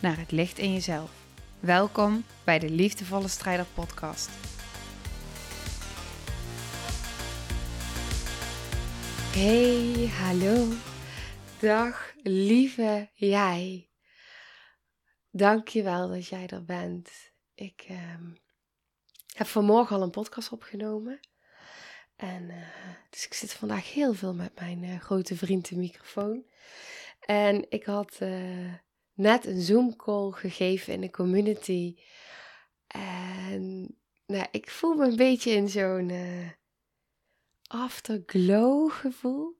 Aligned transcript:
naar 0.00 0.18
het 0.18 0.30
licht 0.30 0.58
in 0.58 0.72
jezelf. 0.72 1.10
Welkom 1.60 2.24
bij 2.44 2.58
de 2.58 2.70
Liefdevolle 2.70 3.28
Strijder 3.28 3.66
Podcast. 3.74 4.28
Hey, 9.32 10.06
hallo. 10.06 10.72
Dag, 11.60 12.14
lieve 12.22 13.10
jij. 13.12 13.90
Dankjewel 15.30 16.08
dat 16.08 16.26
jij 16.26 16.46
er 16.46 16.64
bent. 16.64 17.10
Ik 17.54 17.84
ehm, 17.88 18.32
heb 19.34 19.46
vanmorgen 19.46 19.96
al 19.96 20.02
een 20.02 20.10
podcast 20.10 20.52
opgenomen. 20.52 21.20
En, 22.16 22.42
uh, 22.42 22.56
dus 23.10 23.26
ik 23.26 23.34
zit 23.34 23.52
vandaag 23.52 23.92
heel 23.92 24.14
veel 24.14 24.34
met 24.34 24.60
mijn 24.60 24.82
uh, 24.82 25.00
grote 25.00 25.36
vriend 25.36 25.68
de 25.68 25.76
microfoon. 25.76 26.44
En 27.20 27.70
ik 27.70 27.84
had 27.84 28.18
uh, 28.22 28.74
net 29.14 29.46
een 29.46 29.60
Zoom-call 29.60 30.30
gegeven 30.30 30.92
in 30.92 31.00
de 31.00 31.10
community. 31.10 31.96
En 32.86 33.96
nou, 34.26 34.46
ik 34.50 34.70
voel 34.70 34.94
me 34.94 35.04
een 35.06 35.16
beetje 35.16 35.50
in 35.50 35.68
zo'n 35.68 36.12
afterglow 37.66 38.90
gevoel. 38.90 39.58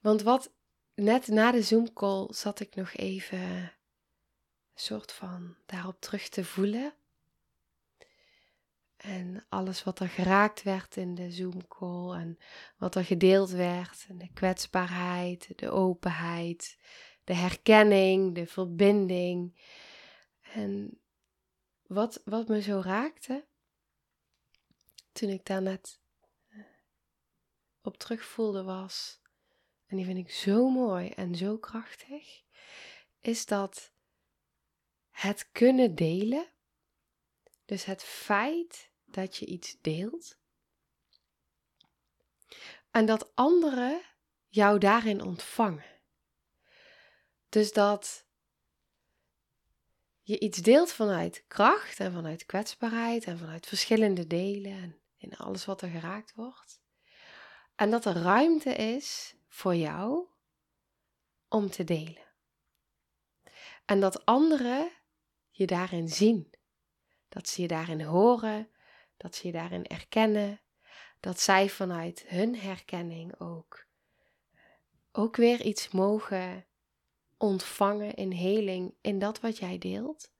Want 0.00 0.22
wat 0.22 0.54
net 0.94 1.26
na 1.26 1.50
de 1.50 1.62
Zoom-call 1.62 2.26
zat 2.30 2.60
ik 2.60 2.74
nog 2.74 2.92
even 2.92 3.72
soort 4.74 5.12
van 5.12 5.56
daarop 5.66 6.00
terug 6.00 6.28
te 6.28 6.44
voelen. 6.44 6.94
En 9.02 9.46
alles 9.48 9.84
wat 9.84 9.98
er 10.00 10.08
geraakt 10.08 10.62
werd 10.62 10.96
in 10.96 11.14
de 11.14 11.30
Zoom-call 11.30 12.12
en 12.20 12.38
wat 12.76 12.94
er 12.94 13.04
gedeeld 13.04 13.50
werd. 13.50 14.04
En 14.08 14.18
de 14.18 14.32
kwetsbaarheid, 14.32 15.58
de 15.58 15.70
openheid, 15.70 16.78
de 17.24 17.34
herkenning, 17.34 18.34
de 18.34 18.46
verbinding. 18.46 19.60
En 20.40 21.00
wat, 21.86 22.22
wat 22.24 22.48
me 22.48 22.62
zo 22.62 22.80
raakte, 22.84 23.46
toen 25.12 25.28
ik 25.28 25.46
daar 25.46 25.62
net 25.62 26.00
eh, 26.48 26.58
op 27.82 27.96
terugvoelde 27.96 28.62
was, 28.62 29.20
en 29.86 29.96
die 29.96 30.06
vind 30.06 30.18
ik 30.18 30.30
zo 30.30 30.70
mooi 30.70 31.08
en 31.08 31.34
zo 31.34 31.58
krachtig, 31.58 32.42
is 33.20 33.46
dat 33.46 33.92
het 35.10 35.48
kunnen 35.52 35.94
delen, 35.94 36.46
dus 37.64 37.84
het 37.84 38.02
feit 38.02 38.91
dat 39.14 39.36
je 39.36 39.46
iets 39.46 39.76
deelt. 39.80 40.38
En 42.90 43.06
dat 43.06 43.34
anderen 43.34 44.00
jou 44.48 44.78
daarin 44.78 45.22
ontvangen. 45.22 46.00
Dus 47.48 47.72
dat 47.72 48.26
je 50.22 50.38
iets 50.38 50.58
deelt 50.58 50.92
vanuit 50.92 51.44
kracht 51.48 52.00
en 52.00 52.12
vanuit 52.12 52.46
kwetsbaarheid 52.46 53.24
en 53.24 53.38
vanuit 53.38 53.66
verschillende 53.66 54.26
delen 54.26 54.72
en 54.72 55.00
in 55.16 55.36
alles 55.36 55.64
wat 55.64 55.82
er 55.82 55.88
geraakt 55.88 56.34
wordt. 56.34 56.80
En 57.74 57.90
dat 57.90 58.04
er 58.04 58.14
ruimte 58.14 58.74
is 58.74 59.36
voor 59.48 59.74
jou 59.74 60.26
om 61.48 61.70
te 61.70 61.84
delen. 61.84 62.30
En 63.84 64.00
dat 64.00 64.24
anderen 64.24 64.90
je 65.50 65.66
daarin 65.66 66.08
zien. 66.08 66.50
Dat 67.28 67.48
ze 67.48 67.62
je 67.62 67.68
daarin 67.68 68.00
horen 68.00 68.71
dat 69.22 69.34
ze 69.34 69.46
je 69.46 69.52
daarin 69.52 69.86
erkennen, 69.86 70.60
dat 71.20 71.40
zij 71.40 71.68
vanuit 71.68 72.24
hun 72.26 72.56
herkenning 72.56 73.40
ook, 73.40 73.86
ook 75.12 75.36
weer 75.36 75.60
iets 75.60 75.90
mogen 75.90 76.66
ontvangen 77.36 78.14
in 78.14 78.30
heling 78.32 78.94
in 79.00 79.18
dat 79.18 79.40
wat 79.40 79.58
jij 79.58 79.78
deelt. 79.78 80.30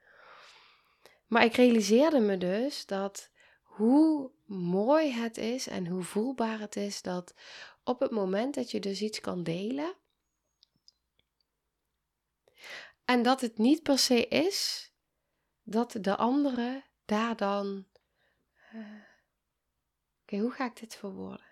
Maar 1.27 1.45
ik 1.45 1.55
realiseerde 1.55 2.21
me 2.21 2.39
dus 2.39 2.87
dat 2.87 3.31
hoe 3.63 4.31
mooi 4.47 5.11
het 5.11 5.37
is 5.37 5.67
en 5.67 5.87
hoe 5.87 6.03
voelbaar 6.03 6.59
het 6.59 6.77
is 6.77 7.03
dat 7.03 7.35
op 7.85 8.01
het 8.01 8.11
moment 8.11 8.55
dat 8.55 8.71
je 8.71 8.81
dus 8.81 9.03
iets 9.03 9.21
kan 9.21 9.43
delen, 9.43 9.95
en 13.05 13.23
dat 13.23 13.41
het 13.41 13.59
niet 13.59 13.83
per 13.83 13.99
se 13.99 14.27
is 14.29 14.91
dat 15.63 15.97
de 16.01 16.17
andere 16.17 16.85
daar 17.05 17.37
dan 17.37 17.87
Oké, 20.23 20.37
hoe 20.37 20.51
ga 20.51 20.65
ik 20.65 20.81
dit 20.81 20.95
verwoorden? 20.95 21.47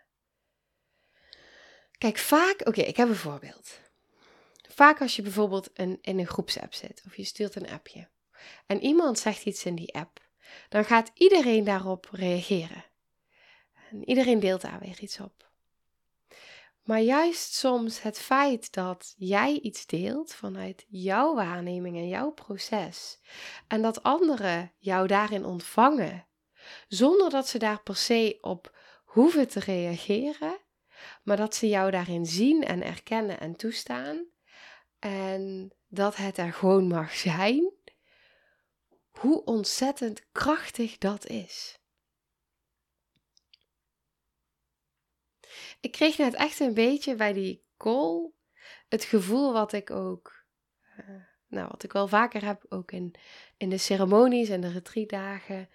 Kijk, 1.99 2.19
vaak, 2.19 2.67
oké, 2.67 2.81
ik 2.81 2.97
heb 2.97 3.09
een 3.09 3.15
voorbeeld. 3.15 3.81
Vaak 4.69 5.01
als 5.01 5.17
je 5.17 5.23
bijvoorbeeld 5.23 5.71
een, 5.75 5.99
in 6.01 6.19
een 6.19 6.27
groepsapp 6.27 6.75
zit 6.75 7.03
of 7.07 7.17
je 7.17 7.25
stuurt 7.25 7.55
een 7.55 7.71
appje 7.71 8.09
en 8.67 8.81
iemand 8.81 9.19
zegt 9.19 9.45
iets 9.45 9.65
in 9.65 9.75
die 9.75 9.95
app, 9.95 10.21
dan 10.69 10.85
gaat 10.85 11.11
iedereen 11.15 11.65
daarop 11.65 12.09
reageren. 12.11 12.85
En 13.91 14.09
iedereen 14.09 14.41
deelt 14.41 14.61
daar 14.61 14.81
weer 14.81 14.99
iets 15.01 15.21
op. 15.21 15.51
Maar 16.83 17.01
juist 17.01 17.53
soms 17.53 18.03
het 18.03 18.19
feit 18.19 18.73
dat 18.73 19.15
jij 19.17 19.59
iets 19.59 19.87
deelt 19.87 20.35
vanuit 20.35 20.85
jouw 20.89 21.35
waarneming 21.35 21.97
en 21.97 22.09
jouw 22.09 22.31
proces 22.31 23.19
en 23.67 23.83
dat 23.83 24.03
anderen 24.03 24.73
jou 24.79 25.07
daarin 25.07 25.45
ontvangen 25.45 26.27
zonder 26.89 27.31
dat 27.31 27.49
ze 27.49 27.59
daar 27.59 27.83
per 27.83 27.97
se 27.97 28.39
op 28.41 28.77
hoeven 29.05 29.49
te 29.49 29.61
reageren, 29.61 30.59
maar 31.23 31.37
dat 31.37 31.55
ze 31.55 31.69
jou 31.69 31.91
daarin 31.91 32.27
zien 32.27 32.65
en 32.65 32.83
erkennen 32.83 33.41
en 33.41 33.57
toestaan. 33.57 34.27
En 34.99 35.73
dat 35.89 36.17
het 36.17 36.39
er 36.39 36.53
gewoon 36.53 36.87
mag 36.87 37.15
zijn. 37.15 37.73
Hoe 39.11 39.45
ontzettend 39.45 40.23
krachtig 40.33 40.99
dat 40.99 41.27
is. 41.27 41.79
Ik 45.81 45.93
kreeg 45.93 46.19
net 46.19 46.35
echt 46.35 46.61
een 46.61 46.75
beetje 46.75 47.15
bij 47.15 47.33
die 47.33 47.65
call 47.77 48.33
het 48.89 49.05
gevoel 49.05 49.53
wat 49.53 49.73
ik 49.73 49.91
ook, 49.91 50.45
uh, 50.99 51.25
nou 51.47 51.69
wat 51.69 51.83
ik 51.83 51.93
wel 51.93 52.09
vaker 52.09 52.45
heb, 52.45 52.65
ook 52.69 52.93
in, 52.93 53.15
in 53.57 53.69
de 53.69 53.79
ceremonies 53.79 54.49
en 54.49 54.61
de 54.61 54.71
retreatdagen, 54.71 55.69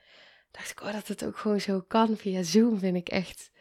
dacht 0.56 0.72
ik, 0.72 0.82
oh, 0.82 0.94
dat 0.94 1.08
het 1.08 1.26
ook 1.26 1.38
gewoon 1.38 1.62
zo 1.62 1.82
kan 1.82 2.18
via 2.18 2.44
Zoom, 2.44 2.80
vind 2.80 2.96
ik 2.96 3.10
echt 3.10 3.52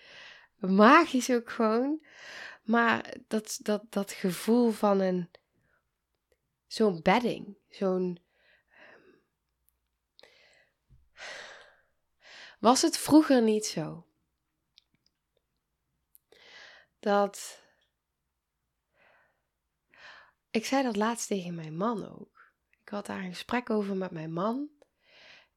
magisch 0.57 1.31
ook 1.31 1.51
gewoon. 1.51 2.05
Maar 2.63 3.17
dat, 3.29 3.59
dat, 3.63 3.83
dat 3.89 4.13
gevoel 4.13 4.71
van 4.71 5.01
een, 5.01 5.31
zo'n 6.67 7.03
bedding, 7.03 7.57
zo'n... 7.69 8.19
Ehm, 8.71 9.01
was 12.59 12.83
het 12.83 12.99
vroeger 12.99 13.43
niet 13.43 13.67
zo? 13.67 14.07
Dat. 17.01 17.63
Ik 20.51 20.67
zei 20.67 20.83
dat 20.83 20.97
laatst 20.97 21.27
tegen 21.27 21.55
mijn 21.55 21.77
man 21.77 22.13
ook. 22.19 22.53
Ik 22.83 22.89
had 22.89 23.07
daar 23.07 23.19
een 23.19 23.33
gesprek 23.33 23.71
over 23.71 23.97
met 23.97 24.11
mijn 24.11 24.33
man 24.33 24.71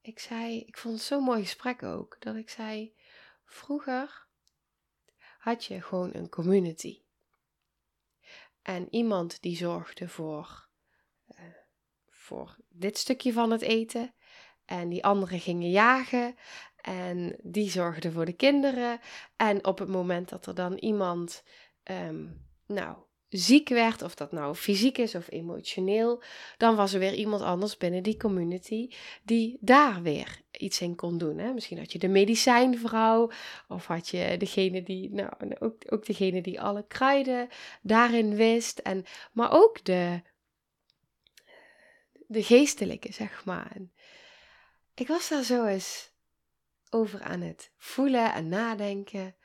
ik 0.08 0.18
zei, 0.18 0.60
ik 0.60 0.78
vond 0.78 0.94
het 0.94 1.02
zo'n 1.02 1.22
mooi 1.22 1.42
gesprek 1.42 1.82
ook, 1.82 2.16
dat 2.18 2.36
ik 2.36 2.50
zei, 2.50 2.94
vroeger 3.44 4.26
had 5.38 5.64
je 5.64 5.82
gewoon 5.82 6.14
een 6.14 6.28
community. 6.28 7.02
En 8.62 8.94
iemand 8.94 9.42
die 9.42 9.56
zorgde 9.56 10.08
voor, 10.08 10.68
uh, 11.28 11.40
voor 12.08 12.56
dit 12.68 12.98
stukje 12.98 13.32
van 13.32 13.50
het 13.50 13.62
eten. 13.62 14.14
En 14.64 14.88
die 14.88 15.04
anderen 15.04 15.40
gingen 15.40 15.70
jagen. 15.70 16.36
En 16.76 17.38
die 17.42 17.70
zorgden 17.70 18.12
voor 18.12 18.24
de 18.24 18.36
kinderen. 18.36 19.00
En 19.36 19.64
op 19.64 19.78
het 19.78 19.88
moment 19.88 20.28
dat 20.28 20.46
er 20.46 20.54
dan 20.54 20.76
iemand, 20.76 21.42
um, 21.84 22.46
nou, 22.66 22.96
ziek 23.28 23.68
werd, 23.68 24.02
of 24.02 24.14
dat 24.14 24.32
nou 24.32 24.54
fysiek 24.54 24.98
is 24.98 25.14
of 25.14 25.30
emotioneel, 25.30 26.22
dan 26.56 26.76
was 26.76 26.92
er 26.92 26.98
weer 26.98 27.14
iemand 27.14 27.42
anders 27.42 27.76
binnen 27.76 28.02
die 28.02 28.16
community 28.16 28.90
die 29.22 29.56
daar 29.60 30.02
weer 30.02 30.40
iets 30.50 30.80
in 30.80 30.94
kon 30.94 31.18
doen. 31.18 31.38
Hè? 31.38 31.52
Misschien 31.52 31.78
had 31.78 31.92
je 31.92 31.98
de 31.98 32.08
medicijnvrouw, 32.08 33.30
of 33.68 33.86
had 33.86 34.08
je 34.08 34.34
degene 34.38 34.82
die, 34.82 35.10
nou, 35.10 35.30
ook, 35.58 35.76
ook 35.88 36.06
degene 36.06 36.42
die 36.42 36.60
alle 36.60 36.84
kruiden 36.88 37.48
daarin 37.82 38.34
wist, 38.34 38.78
en, 38.78 39.04
maar 39.32 39.52
ook 39.52 39.84
de 39.84 40.20
de 42.28 42.42
geestelijke, 42.42 43.12
zeg 43.12 43.44
maar. 43.44 43.76
Ik 44.94 45.08
was 45.08 45.28
daar 45.28 45.42
zo 45.42 45.64
eens 45.64 46.10
over 46.90 47.22
aan 47.22 47.40
het 47.40 47.72
voelen 47.76 48.32
en 48.32 48.48
nadenken. 48.48 49.36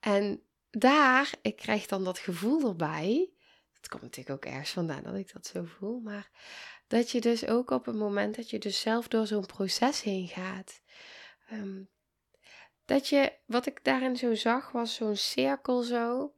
En 0.00 0.42
daar, 0.70 1.32
ik 1.42 1.56
krijg 1.56 1.86
dan 1.86 2.04
dat 2.04 2.18
gevoel 2.18 2.68
erbij. 2.68 3.30
Het 3.72 3.88
komt 3.88 4.02
natuurlijk 4.02 4.36
ook 4.36 4.52
ergens 4.52 4.70
vandaan 4.70 5.02
dat 5.02 5.14
ik 5.14 5.32
dat 5.32 5.46
zo 5.46 5.64
voel. 5.64 6.00
Maar 6.00 6.30
dat 6.86 7.10
je 7.10 7.20
dus 7.20 7.46
ook 7.46 7.70
op 7.70 7.86
het 7.86 7.96
moment 7.96 8.36
dat 8.36 8.50
je 8.50 8.58
dus 8.58 8.80
zelf 8.80 9.08
door 9.08 9.26
zo'n 9.26 9.46
proces 9.46 10.02
heen 10.02 10.28
gaat. 10.28 10.82
Ehm, 11.48 11.82
dat 12.84 13.08
je, 13.08 13.32
wat 13.46 13.66
ik 13.66 13.84
daarin 13.84 14.16
zo 14.16 14.34
zag, 14.34 14.72
was 14.72 14.94
zo'n 14.94 15.16
cirkel 15.16 15.82
zo. 15.82 16.34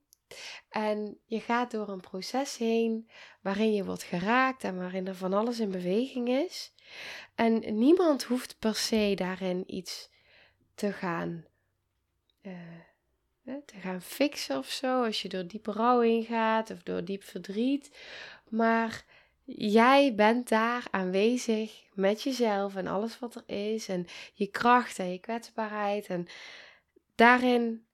En 0.69 1.19
je 1.25 1.41
gaat 1.41 1.71
door 1.71 1.89
een 1.89 2.01
proces 2.01 2.57
heen 2.57 3.11
waarin 3.41 3.73
je 3.73 3.85
wordt 3.85 4.03
geraakt 4.03 4.65
en 4.65 4.77
waarin 4.77 5.07
er 5.07 5.15
van 5.15 5.33
alles 5.33 5.61
in 5.61 5.71
beweging 5.71 6.29
is. 6.29 6.75
En 7.35 7.79
niemand 7.79 8.23
hoeft 8.23 8.59
per 8.59 8.75
se 8.75 9.13
daarin 9.17 9.75
iets 9.75 10.11
te 10.75 10.93
gaan, 10.93 11.45
uh, 12.43 12.53
te 13.65 13.77
gaan 13.77 14.03
fixen 14.03 14.59
of 14.59 14.69
zo. 14.69 15.05
Als 15.05 15.23
je 15.23 15.29
door 15.29 15.47
diepe 15.47 15.73
rouw 15.73 16.01
heen 16.01 16.25
gaat 16.25 16.71
of 16.71 16.83
door 16.83 17.05
diep 17.05 17.23
verdriet. 17.23 17.97
Maar 18.49 19.05
jij 19.45 20.15
bent 20.15 20.49
daar 20.49 20.87
aanwezig 20.91 21.83
met 21.95 22.23
jezelf 22.23 22.77
en 22.77 22.87
alles 22.87 23.19
wat 23.19 23.35
er 23.35 23.55
is. 23.57 23.89
En 23.89 24.07
je 24.33 24.47
kracht 24.47 24.99
en 24.99 25.13
je 25.13 25.19
kwetsbaarheid. 25.19 26.07
En 26.07 26.27
daarin 27.15 27.87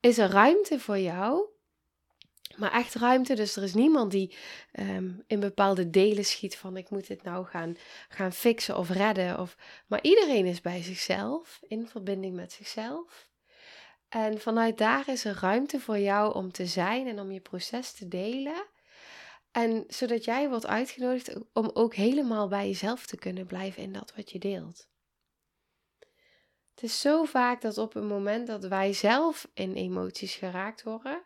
is 0.00 0.18
er 0.18 0.30
ruimte 0.30 0.80
voor 0.80 0.98
jou 0.98 1.52
maar 2.56 2.72
echt 2.72 2.94
ruimte. 2.94 3.34
Dus 3.34 3.56
er 3.56 3.62
is 3.62 3.74
niemand 3.74 4.10
die 4.10 4.34
ehm, 4.72 5.10
in 5.26 5.40
bepaalde 5.40 5.90
delen 5.90 6.24
schiet 6.24 6.56
van 6.56 6.76
ik 6.76 6.90
moet 6.90 7.06
dit 7.06 7.22
nou 7.22 7.46
gaan, 7.46 7.76
gaan 8.08 8.32
fixen 8.32 8.76
of 8.76 8.90
redden. 8.90 9.40
Of, 9.40 9.56
maar 9.86 10.02
iedereen 10.02 10.46
is 10.46 10.60
bij 10.60 10.82
zichzelf, 10.82 11.60
in 11.68 11.88
verbinding 11.88 12.34
met 12.34 12.52
zichzelf. 12.52 13.30
En 14.12 14.40
vanuit 14.40 14.78
daar 14.78 15.08
is 15.08 15.24
er 15.24 15.38
ruimte 15.40 15.80
voor 15.80 15.98
jou 15.98 16.34
om 16.34 16.52
te 16.52 16.66
zijn 16.66 17.06
en 17.06 17.20
om 17.20 17.30
je 17.30 17.40
proces 17.40 17.92
te 17.92 18.08
delen. 18.08 18.66
En 19.50 19.84
zodat 19.88 20.24
jij 20.24 20.48
wordt 20.48 20.66
uitgenodigd 20.66 21.38
om 21.52 21.70
ook 21.74 21.94
helemaal 21.94 22.48
bij 22.48 22.66
jezelf 22.66 23.06
te 23.06 23.16
kunnen 23.16 23.46
blijven 23.46 23.82
in 23.82 23.92
dat 23.92 24.14
wat 24.16 24.30
je 24.30 24.38
deelt. 24.38 24.88
Het 26.74 26.82
is 26.82 27.00
zo 27.00 27.24
vaak 27.24 27.60
dat 27.60 27.78
op 27.78 27.92
het 27.94 28.04
moment 28.04 28.46
dat 28.46 28.64
wij 28.64 28.92
zelf 28.92 29.50
in 29.54 29.74
emoties 29.74 30.34
geraakt 30.34 30.82
worden, 30.82 31.22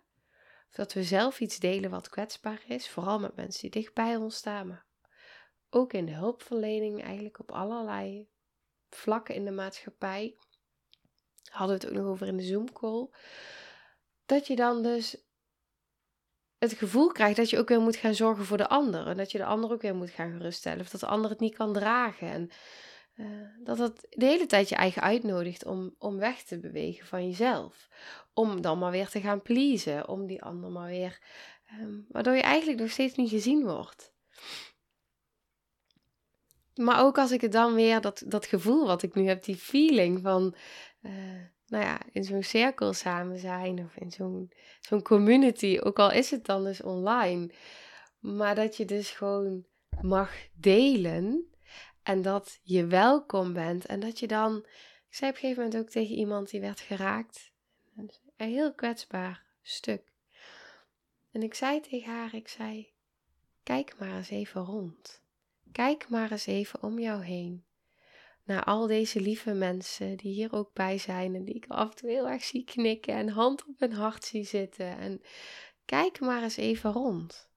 dat 0.70 0.92
we 0.92 1.02
zelf 1.02 1.40
iets 1.40 1.58
delen 1.58 1.90
wat 1.90 2.08
kwetsbaar 2.08 2.62
is, 2.66 2.88
vooral 2.88 3.18
met 3.18 3.36
mensen 3.36 3.60
die 3.60 3.82
dicht 3.82 3.94
bij 3.94 4.16
ons 4.16 4.36
staan, 4.36 4.66
maar 4.66 4.86
ook 5.70 5.92
in 5.92 6.06
de 6.06 6.14
hulpverlening, 6.14 7.02
eigenlijk 7.02 7.38
op 7.38 7.52
allerlei 7.52 8.28
vlakken 8.90 9.34
in 9.34 9.44
de 9.44 9.50
maatschappij. 9.50 10.36
Hadden 11.50 11.78
we 11.78 11.84
het 11.84 11.92
ook 11.92 12.02
nog 12.02 12.10
over 12.10 12.26
in 12.26 12.36
de 12.36 12.42
Zoom-call. 12.42 13.08
Dat 14.26 14.46
je 14.46 14.56
dan 14.56 14.82
dus 14.82 15.26
het 16.58 16.72
gevoel 16.72 17.12
krijgt 17.12 17.36
dat 17.36 17.50
je 17.50 17.58
ook 17.58 17.68
weer 17.68 17.80
moet 17.80 17.96
gaan 17.96 18.14
zorgen 18.14 18.44
voor 18.44 18.56
de 18.56 18.68
ander. 18.68 19.06
En 19.06 19.16
dat 19.16 19.32
je 19.32 19.38
de 19.38 19.44
ander 19.44 19.70
ook 19.70 19.82
weer 19.82 19.94
moet 19.94 20.10
gaan 20.10 20.32
geruststellen. 20.32 20.80
Of 20.80 20.90
dat 20.90 21.00
de 21.00 21.06
ander 21.06 21.30
het 21.30 21.40
niet 21.40 21.54
kan 21.54 21.72
dragen. 21.72 22.28
En 22.28 22.50
uh, 23.14 23.48
dat 23.64 23.78
het 23.78 24.06
de 24.10 24.26
hele 24.26 24.46
tijd 24.46 24.68
je 24.68 24.74
eigen 24.74 25.02
uitnodigt 25.02 25.64
om, 25.64 25.94
om 25.98 26.18
weg 26.18 26.42
te 26.42 26.58
bewegen 26.58 27.06
van 27.06 27.26
jezelf. 27.26 27.88
Om 28.34 28.60
dan 28.60 28.78
maar 28.78 28.90
weer 28.90 29.08
te 29.08 29.20
gaan 29.20 29.42
pleasen. 29.42 30.08
Om 30.08 30.26
die 30.26 30.42
ander 30.42 30.70
maar 30.70 30.88
weer. 30.88 31.18
Um, 31.80 32.06
waardoor 32.08 32.34
je 32.34 32.42
eigenlijk 32.42 32.80
nog 32.80 32.90
steeds 32.90 33.14
niet 33.14 33.30
gezien 33.30 33.64
wordt. 33.64 34.14
Maar 36.76 37.04
ook 37.04 37.18
als 37.18 37.30
ik 37.30 37.40
het 37.40 37.52
dan 37.52 37.74
weer, 37.74 38.00
dat, 38.00 38.22
dat 38.26 38.46
gevoel 38.46 38.86
wat 38.86 39.02
ik 39.02 39.14
nu 39.14 39.26
heb, 39.26 39.44
die 39.44 39.56
feeling 39.56 40.20
van. 40.22 40.54
Uh, 41.02 41.12
nou 41.66 41.84
ja, 41.84 42.00
in 42.12 42.24
zo'n 42.24 42.42
cirkel 42.42 42.92
samen 42.92 43.38
zijn 43.38 43.84
of 43.84 43.96
in 43.96 44.10
zo'n 44.10 44.52
zo'n 44.80 45.02
community, 45.02 45.78
ook 45.82 45.98
al 45.98 46.12
is 46.12 46.30
het 46.30 46.44
dan 46.44 46.64
dus 46.64 46.82
online, 46.82 47.50
maar 48.18 48.54
dat 48.54 48.76
je 48.76 48.84
dus 48.84 49.10
gewoon 49.10 49.64
mag 50.00 50.32
delen 50.54 51.50
en 52.06 52.22
dat 52.22 52.60
je 52.62 52.86
welkom 52.86 53.52
bent. 53.52 53.86
En 53.86 54.00
dat 54.00 54.18
je 54.18 54.26
dan. 54.26 54.56
Ik 55.08 55.14
zei 55.14 55.30
op 55.30 55.36
een 55.36 55.42
gegeven 55.42 55.62
moment 55.62 55.82
ook 55.82 55.90
tegen 55.90 56.14
iemand 56.14 56.50
die 56.50 56.60
werd 56.60 56.80
geraakt. 56.80 57.52
Een 57.96 58.10
heel 58.36 58.74
kwetsbaar 58.74 59.44
stuk. 59.62 60.12
En 61.30 61.42
ik 61.42 61.54
zei 61.54 61.80
tegen 61.80 62.12
haar: 62.12 62.34
Ik 62.34 62.48
zei. 62.48 62.92
Kijk 63.62 63.98
maar 63.98 64.16
eens 64.16 64.30
even 64.30 64.60
rond. 64.60 65.22
Kijk 65.76 66.08
maar 66.08 66.30
eens 66.30 66.46
even 66.46 66.82
om 66.82 66.98
jou 66.98 67.24
heen. 67.24 67.64
Naar 68.44 68.64
al 68.64 68.86
deze 68.86 69.20
lieve 69.20 69.52
mensen 69.52 70.16
die 70.16 70.32
hier 70.32 70.52
ook 70.52 70.72
bij 70.72 70.98
zijn 70.98 71.34
en 71.34 71.44
die 71.44 71.54
ik 71.54 71.64
af 71.68 71.90
en 71.90 71.96
toe 71.96 72.10
heel 72.10 72.28
erg 72.28 72.44
zie 72.44 72.64
knikken 72.64 73.14
en 73.14 73.28
hand 73.28 73.64
op 73.66 73.78
hun 73.78 73.92
hart 73.92 74.24
zie 74.24 74.44
zitten. 74.44 74.98
En 74.98 75.22
kijk 75.84 76.20
maar 76.20 76.42
eens 76.42 76.56
even 76.56 76.92
rond. 76.92 77.50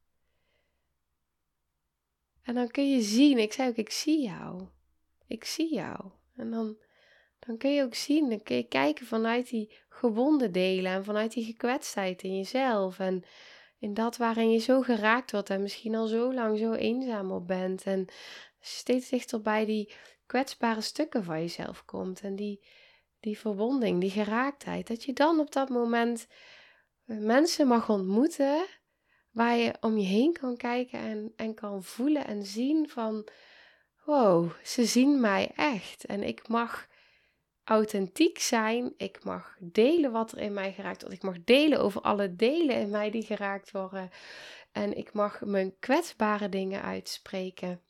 En 2.42 2.56
dan 2.56 2.68
kun 2.68 2.92
je 2.92 3.02
zien, 3.02 3.38
ik 3.38 3.54
zei 3.54 3.70
ook, 3.70 3.76
ik 3.76 3.92
zie 3.92 4.22
jou. 4.22 4.68
Ik 5.28 5.44
zie 5.44 5.74
jou. 5.74 6.12
En 6.36 6.52
dan, 6.52 6.78
dan 7.40 7.58
kun 7.58 7.74
je 7.74 7.84
ook 7.84 7.96
zien, 7.96 8.30
dan 8.30 8.44
kun 8.44 8.56
je 8.56 8.68
kijken 8.68 9.06
vanuit 9.06 9.50
die 9.50 9.78
gewonde 9.90 10.52
delen 10.52 10.92
en 10.92 11.04
vanuit 11.04 11.34
die 11.34 11.46
gekwetstheid 11.46 12.22
in 12.22 12.38
jezelf. 12.38 13.00
En 13.00 13.24
in 13.80 13.94
dat 13.94 14.18
waarin 14.18 14.52
je 14.52 14.60
zo 14.60 14.82
geraakt 14.82 15.32
wordt 15.32 15.50
en 15.50 15.62
misschien 15.62 15.96
al 15.96 16.08
zo 16.08 16.34
lang 16.34 16.58
zo 16.58 16.74
eenzaam 16.74 17.32
op 17.32 17.48
bent. 17.48 17.84
En 17.84 18.08
steeds 18.60 19.10
dichter 19.10 19.42
bij 19.42 19.66
die 19.66 19.94
kwetsbare 20.26 20.82
stukken 20.82 21.24
van 21.24 21.40
jezelf 21.40 21.86
komt. 21.86 22.22
En 22.22 22.36
die, 22.36 22.66
die 23.20 23.40
verwonding, 23.40 24.02
die 24.02 24.10
geraaktheid. 24.10 24.88
Dat 24.88 25.04
je 25.04 25.14
dan 25.14 25.40
op 25.40 25.52
dat 25.52 25.70
moment 25.70 26.28
mensen 27.04 27.68
mag 27.68 27.90
ontmoeten 27.90 28.66
waar 29.32 29.58
je 29.58 29.74
om 29.80 29.98
je 29.98 30.06
heen 30.06 30.34
kan 30.34 30.58
kijken 30.58 31.00
en, 31.00 31.34
en 31.36 31.54
kan 31.54 31.84
voelen 31.84 32.26
en 32.26 32.44
zien 32.44 32.90
van, 32.90 33.28
wow, 34.06 34.52
ze 34.64 34.86
zien 34.86 35.20
mij 35.20 35.52
echt 35.56 36.06
en 36.06 36.24
ik 36.24 36.48
mag 36.48 36.88
authentiek 37.70 38.40
zijn. 38.40 38.94
Ik 38.98 39.24
mag 39.24 39.58
delen 39.60 40.12
wat 40.12 40.32
er 40.32 40.38
in 40.38 40.54
mij 40.54 40.74
geraakt 40.74 41.02
wordt. 41.02 41.16
Ik 41.16 41.24
mag 41.24 41.44
delen 41.44 41.80
over 41.80 42.02
alle 42.02 42.36
delen 42.36 42.76
in 42.76 42.90
mij 42.90 43.12
die 43.12 43.24
geraakt 43.24 43.72
worden. 43.72 44.10
En 44.72 44.98
ik 44.98 45.14
mag 45.14 45.42
mijn 45.42 45.76
kwetsbare 45.80 46.50
dingen 46.50 46.82
uitspreken. 46.82 47.82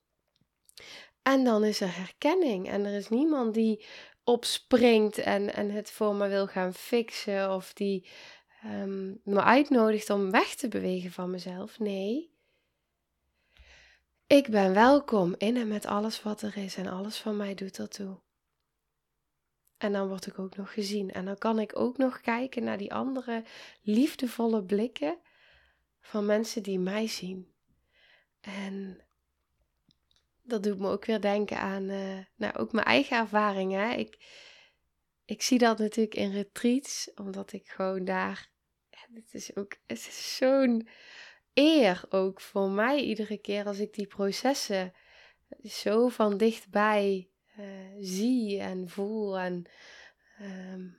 En 1.21 1.43
dan 1.43 1.63
is 1.63 1.81
er 1.81 1.95
herkenning. 1.95 2.69
En 2.69 2.85
er 2.85 2.93
is 2.93 3.09
niemand 3.09 3.53
die 3.53 3.85
opspringt 4.23 5.17
en, 5.17 5.53
en 5.53 5.71
het 5.71 5.91
voor 5.91 6.15
me 6.15 6.27
wil 6.27 6.47
gaan 6.47 6.73
fixen. 6.73 7.53
Of 7.53 7.73
die 7.73 8.07
um, 8.65 9.21
me 9.23 9.43
uitnodigt 9.43 10.09
om 10.09 10.31
weg 10.31 10.55
te 10.55 10.67
bewegen 10.67 11.11
van 11.11 11.29
mezelf. 11.29 11.79
Nee. 11.79 12.31
Ik 14.27 14.47
ben 14.47 14.73
welkom 14.73 15.35
in 15.37 15.57
en 15.57 15.67
met 15.67 15.85
alles 15.85 16.23
wat 16.23 16.41
er 16.41 16.57
is 16.57 16.75
en 16.75 16.87
alles 16.87 17.17
van 17.17 17.37
mij 17.37 17.53
doet 17.53 17.79
ertoe. 17.79 18.19
En 19.79 19.91
dan 19.91 20.07
word 20.07 20.25
ik 20.25 20.39
ook 20.39 20.55
nog 20.55 20.73
gezien. 20.73 21.11
En 21.11 21.25
dan 21.25 21.37
kan 21.37 21.59
ik 21.59 21.79
ook 21.79 21.97
nog 21.97 22.21
kijken 22.21 22.63
naar 22.63 22.77
die 22.77 22.93
andere 22.93 23.43
liefdevolle 23.81 24.63
blikken 24.63 25.17
van 25.99 26.25
mensen 26.25 26.63
die 26.63 26.79
mij 26.79 27.07
zien. 27.07 27.53
En 28.41 29.03
dat 30.41 30.63
doet 30.63 30.79
me 30.79 30.89
ook 30.89 31.05
weer 31.05 31.21
denken 31.21 31.59
aan 31.59 31.89
uh, 31.89 32.19
nou, 32.35 32.55
ook 32.55 32.71
mijn 32.71 32.85
eigen 32.85 33.17
ervaringen. 33.17 33.99
Ik, 33.99 34.17
ik 35.25 35.41
zie 35.41 35.57
dat 35.57 35.77
natuurlijk 35.77 36.15
in 36.15 36.31
retreats, 36.31 37.11
omdat 37.15 37.53
ik 37.53 37.67
gewoon 37.69 38.05
daar. 38.05 38.49
Het 39.13 39.33
is 39.33 39.55
ook 39.55 39.77
het 39.87 39.97
is 39.97 40.37
zo'n 40.37 40.87
eer 41.53 42.05
ook 42.09 42.41
voor 42.41 42.69
mij 42.69 43.03
iedere 43.03 43.37
keer 43.37 43.65
als 43.65 43.79
ik 43.79 43.93
die 43.93 44.07
processen 44.07 44.93
zo 45.63 46.07
van 46.07 46.37
dichtbij 46.37 47.28
uh, 47.59 47.65
zie 47.99 48.59
en 48.59 48.89
voel. 48.89 49.39
En, 49.39 49.65
um, 50.41 50.97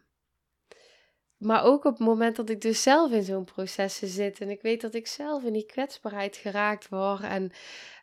maar 1.37 1.65
ook 1.65 1.85
op 1.85 1.99
het 1.99 2.07
moment 2.07 2.37
dat 2.37 2.51
ik 2.51 2.61
dus 2.61 2.83
zelf 2.83 3.13
in 3.13 3.23
zo'n 3.23 3.45
processen 3.45 4.09
zit 4.09 4.41
en 4.41 4.51
ik 4.51 4.63
weet 4.63 4.81
dat 4.81 4.95
ik 4.95 5.07
zelf 5.07 5.45
in 5.45 5.53
die 5.53 5.67
kwetsbaarheid 5.67 6.37
geraakt 6.37 6.89
word 6.89 7.23
en, 7.23 7.53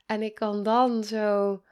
en 0.06 0.22
ik 0.22 0.36
kan 0.36 0.64
dan 0.64 1.04
zo 1.04 1.64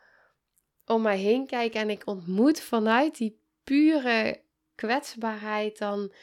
om 0.86 1.02
mij 1.02 1.18
heen 1.18 1.48
kijken 1.48 1.82
en 1.82 1.90
ik 1.90 2.08
ontmoet 2.08 2.60
vanuit 2.62 3.18
die 3.18 3.40
pure 3.64 4.42
kwetsbaarheid 4.76 5.78
dan 5.78 6.14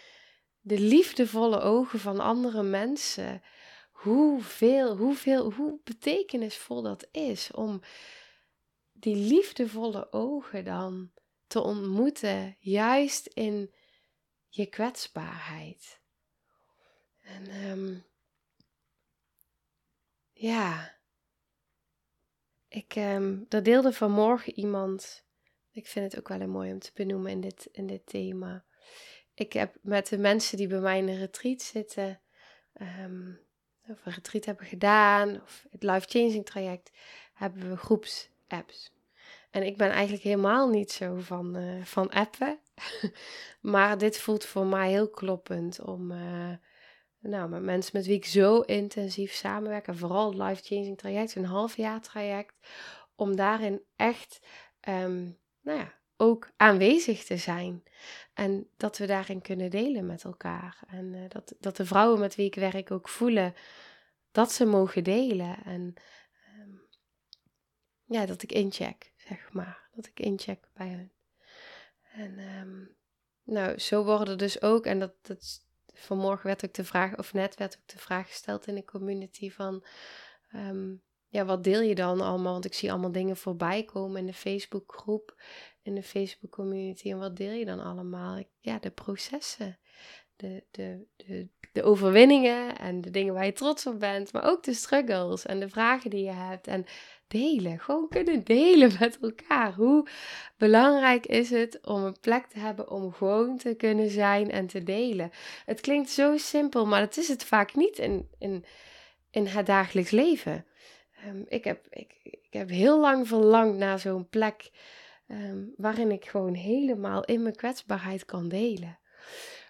de 0.61 0.79
liefdevolle 0.79 1.61
ogen 1.61 1.99
van 1.99 2.21
andere 2.21 2.63
mensen. 2.63 3.43
Hoeveel, 3.91 4.97
hoeveel, 4.97 5.53
hoe 5.53 5.79
betekenisvol 5.85 6.83
dat 6.83 7.09
is 7.11 7.51
om 7.51 7.81
die 9.03 9.17
liefdevolle 9.17 10.13
ogen 10.13 10.65
dan 10.65 11.13
te 11.47 11.61
ontmoeten, 11.61 12.57
juist 12.59 13.27
in 13.27 13.75
je 14.49 14.67
kwetsbaarheid. 14.67 16.01
En 17.21 17.69
um, 17.69 18.05
ja, 20.33 20.99
ik, 22.69 22.97
um, 22.97 23.47
er 23.49 23.63
deelde 23.63 23.93
vanmorgen 23.93 24.59
iemand, 24.59 25.25
ik 25.71 25.87
vind 25.87 26.13
het 26.13 26.21
ook 26.21 26.39
wel 26.39 26.49
mooi 26.49 26.73
om 26.73 26.79
te 26.79 26.91
benoemen 26.95 27.31
in 27.31 27.41
dit, 27.41 27.69
in 27.73 27.87
dit 27.87 28.07
thema. 28.07 28.65
Ik 29.35 29.53
heb 29.53 29.77
met 29.81 30.09
de 30.09 30.19
mensen 30.19 30.57
die 30.57 30.67
bij 30.67 30.81
mij 30.81 30.99
in 30.99 31.07
de 31.07 31.17
retreat 31.17 31.63
zitten, 31.63 32.21
um, 32.81 33.41
of 33.89 34.07
een 34.07 34.13
retreat 34.13 34.45
hebben 34.45 34.67
gedaan, 34.67 35.43
of 35.43 35.67
het 35.71 35.83
life 35.83 36.09
changing 36.09 36.47
traject, 36.47 36.91
hebben 37.33 37.71
we 37.71 37.77
groepsapps. 38.53 38.91
En 39.51 39.63
ik 39.63 39.77
ben 39.77 39.91
eigenlijk 39.91 40.23
helemaal 40.23 40.69
niet 40.69 40.93
zo 40.93 41.17
van, 41.19 41.57
uh, 41.57 41.85
van 41.85 42.11
appen. 42.11 42.59
maar 43.61 43.99
dit 43.99 44.19
voelt 44.19 44.45
voor 44.45 44.67
mij 44.67 44.91
heel 44.91 45.11
kloppend 45.11 45.81
om 45.81 46.11
uh, 46.11 46.51
nou, 47.19 47.49
met 47.49 47.63
mensen 47.63 47.91
met 47.97 48.07
wie 48.07 48.17
ik 48.17 48.25
zo 48.25 48.61
intensief 48.61 49.33
samenwerk. 49.33 49.87
En 49.87 49.97
vooral 49.97 50.31
het 50.31 50.39
life 50.39 50.63
changing 50.63 50.99
traject, 50.99 51.35
een 51.35 51.45
half 51.45 51.77
jaar 51.77 52.01
traject. 52.01 52.55
Om 53.15 53.37
daarin 53.37 53.83
echt 53.97 54.41
um, 54.89 55.39
nou 55.61 55.79
ja, 55.79 55.95
ook 56.17 56.51
aanwezig 56.57 57.25
te 57.25 57.37
zijn. 57.37 57.83
En 58.35 58.69
dat 58.77 58.99
we 58.99 59.07
daarin 59.07 59.43
kunnen 59.43 59.71
delen 59.71 60.07
met 60.07 60.25
elkaar. 60.25 60.79
En 60.89 61.13
uh, 61.13 61.21
dat, 61.29 61.55
dat 61.59 61.77
de 61.77 61.87
vrouwen 61.87 62.21
met 62.21 62.35
wie 62.35 62.47
ik 62.47 62.55
werk 62.55 62.91
ook 62.91 63.09
voelen 63.09 63.55
dat 64.31 64.53
ze 64.53 64.65
mogen 64.65 65.05
delen. 65.05 65.57
En 65.65 65.95
ja, 68.13 68.27
dat 68.27 68.43
ik 68.43 68.53
incheck, 68.53 69.13
zeg 69.17 69.53
maar. 69.53 69.89
Dat 69.95 70.07
ik 70.07 70.21
incheck 70.21 70.69
bij 70.75 70.89
hen. 70.89 71.13
En 72.13 72.39
um, 72.39 72.97
nou, 73.43 73.79
zo 73.79 74.05
worden 74.05 74.39
dus 74.39 74.63
ook, 74.63 74.87
en 74.87 74.99
dat, 74.99 75.15
dat 75.23 75.67
vanmorgen 75.93 76.47
werd 76.47 76.65
ook 76.65 76.75
de 76.75 76.85
vraag, 76.85 77.19
of 77.19 77.33
net 77.33 77.57
werd 77.57 77.77
ook 77.77 77.89
de 77.89 77.99
vraag 77.99 78.27
gesteld 78.27 78.67
in 78.67 78.75
de 78.75 78.85
community 78.85 79.51
van, 79.51 79.85
um, 80.55 81.03
ja, 81.29 81.45
wat 81.45 81.65
deel 81.65 81.81
je 81.81 81.95
dan 81.95 82.21
allemaal? 82.21 82.53
Want 82.53 82.65
ik 82.65 82.75
zie 82.75 82.91
allemaal 82.91 83.13
dingen 83.13 83.37
voorbij 83.37 83.85
komen 83.85 84.21
in 84.21 84.27
de 84.27 84.35
Facebookgroep, 84.35 85.43
in 85.83 85.95
de 85.95 86.03
Facebook 86.03 86.51
community. 86.51 87.11
En 87.11 87.19
wat 87.19 87.37
deel 87.37 87.53
je 87.53 87.65
dan 87.65 87.81
allemaal? 87.81 88.43
Ja, 88.61 88.79
de 88.79 88.91
processen, 88.91 89.79
de, 90.37 90.65
de, 90.71 91.07
de, 91.17 91.49
de 91.73 91.83
overwinningen 91.83 92.79
en 92.79 93.01
de 93.01 93.11
dingen 93.11 93.35
waar 93.35 93.45
je 93.45 93.53
trots 93.53 93.87
op 93.87 94.01
bent, 94.01 94.33
maar 94.33 94.45
ook 94.45 94.63
de 94.63 94.75
struggles 94.75 95.47
en 95.47 95.61
de 95.61 95.69
vragen 95.69 96.11
die 96.11 96.25
je 96.25 96.31
hebt. 96.31 96.67
En 96.67 96.87
delen, 97.33 97.79
gewoon 97.81 98.09
kunnen 98.09 98.45
delen 98.45 98.91
met 99.01 99.19
elkaar. 99.21 99.75
Hoe 99.75 100.09
belangrijk 100.57 101.27
is 101.27 101.51
het 101.51 101.87
om 101.87 102.05
een 102.05 102.21
plek 102.21 102.47
te 102.47 102.59
hebben 102.59 102.91
om 102.91 103.13
gewoon 103.13 103.57
te 103.57 103.75
kunnen 103.75 104.11
zijn 104.11 104.51
en 104.51 104.67
te 104.67 104.83
delen? 104.83 105.31
Het 105.65 105.81
klinkt 105.81 106.11
zo 106.11 106.37
simpel, 106.37 106.87
maar 106.87 107.01
dat 107.01 107.17
is 107.17 107.29
het 107.29 107.45
vaak 107.45 107.75
niet 107.75 107.99
in, 107.99 108.29
in, 108.39 108.65
in 109.31 109.47
het 109.47 109.67
dagelijks 109.67 110.11
leven. 110.11 110.67
Um, 111.27 111.45
ik, 111.49 111.65
heb, 111.65 111.87
ik, 111.91 112.15
ik 112.23 112.47
heb 112.51 112.69
heel 112.69 113.01
lang 113.01 113.29
verlangd 113.29 113.79
naar 113.79 113.99
zo'n 113.99 114.29
plek 114.29 114.71
um, 115.33 115.73
waarin 115.77 116.11
ik 116.11 116.25
gewoon 116.25 116.55
helemaal 116.55 117.25
in 117.25 117.43
mijn 117.43 117.57
kwetsbaarheid 117.57 118.25
kan 118.25 118.49
delen. 118.49 118.99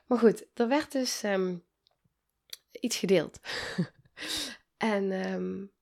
Maar 0.06 0.18
goed, 0.18 0.46
er 0.54 0.68
werd 0.68 0.92
dus 0.92 1.22
um, 1.22 1.64
iets 2.70 2.96
gedeeld. 2.96 3.40
en 4.76 5.32
um, 5.32 5.72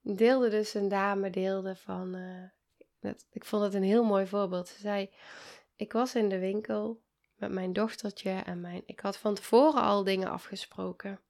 deelde 0.00 0.48
dus 0.48 0.74
een 0.74 0.88
dame, 0.88 1.30
deelde 1.30 1.76
van. 1.76 2.16
Uh, 2.16 3.12
ik 3.30 3.44
vond 3.44 3.62
het 3.62 3.74
een 3.74 3.82
heel 3.82 4.04
mooi 4.04 4.26
voorbeeld. 4.26 4.68
Ze 4.68 4.80
zei: 4.80 5.10
Ik 5.76 5.92
was 5.92 6.14
in 6.14 6.28
de 6.28 6.38
winkel 6.38 7.02
met 7.34 7.50
mijn 7.50 7.72
dochtertje 7.72 8.30
en 8.30 8.60
mijn. 8.60 8.82
Ik 8.86 9.00
had 9.00 9.18
van 9.18 9.34
tevoren 9.34 9.82
al 9.82 10.04
dingen 10.04 10.30
afgesproken. 10.30 11.20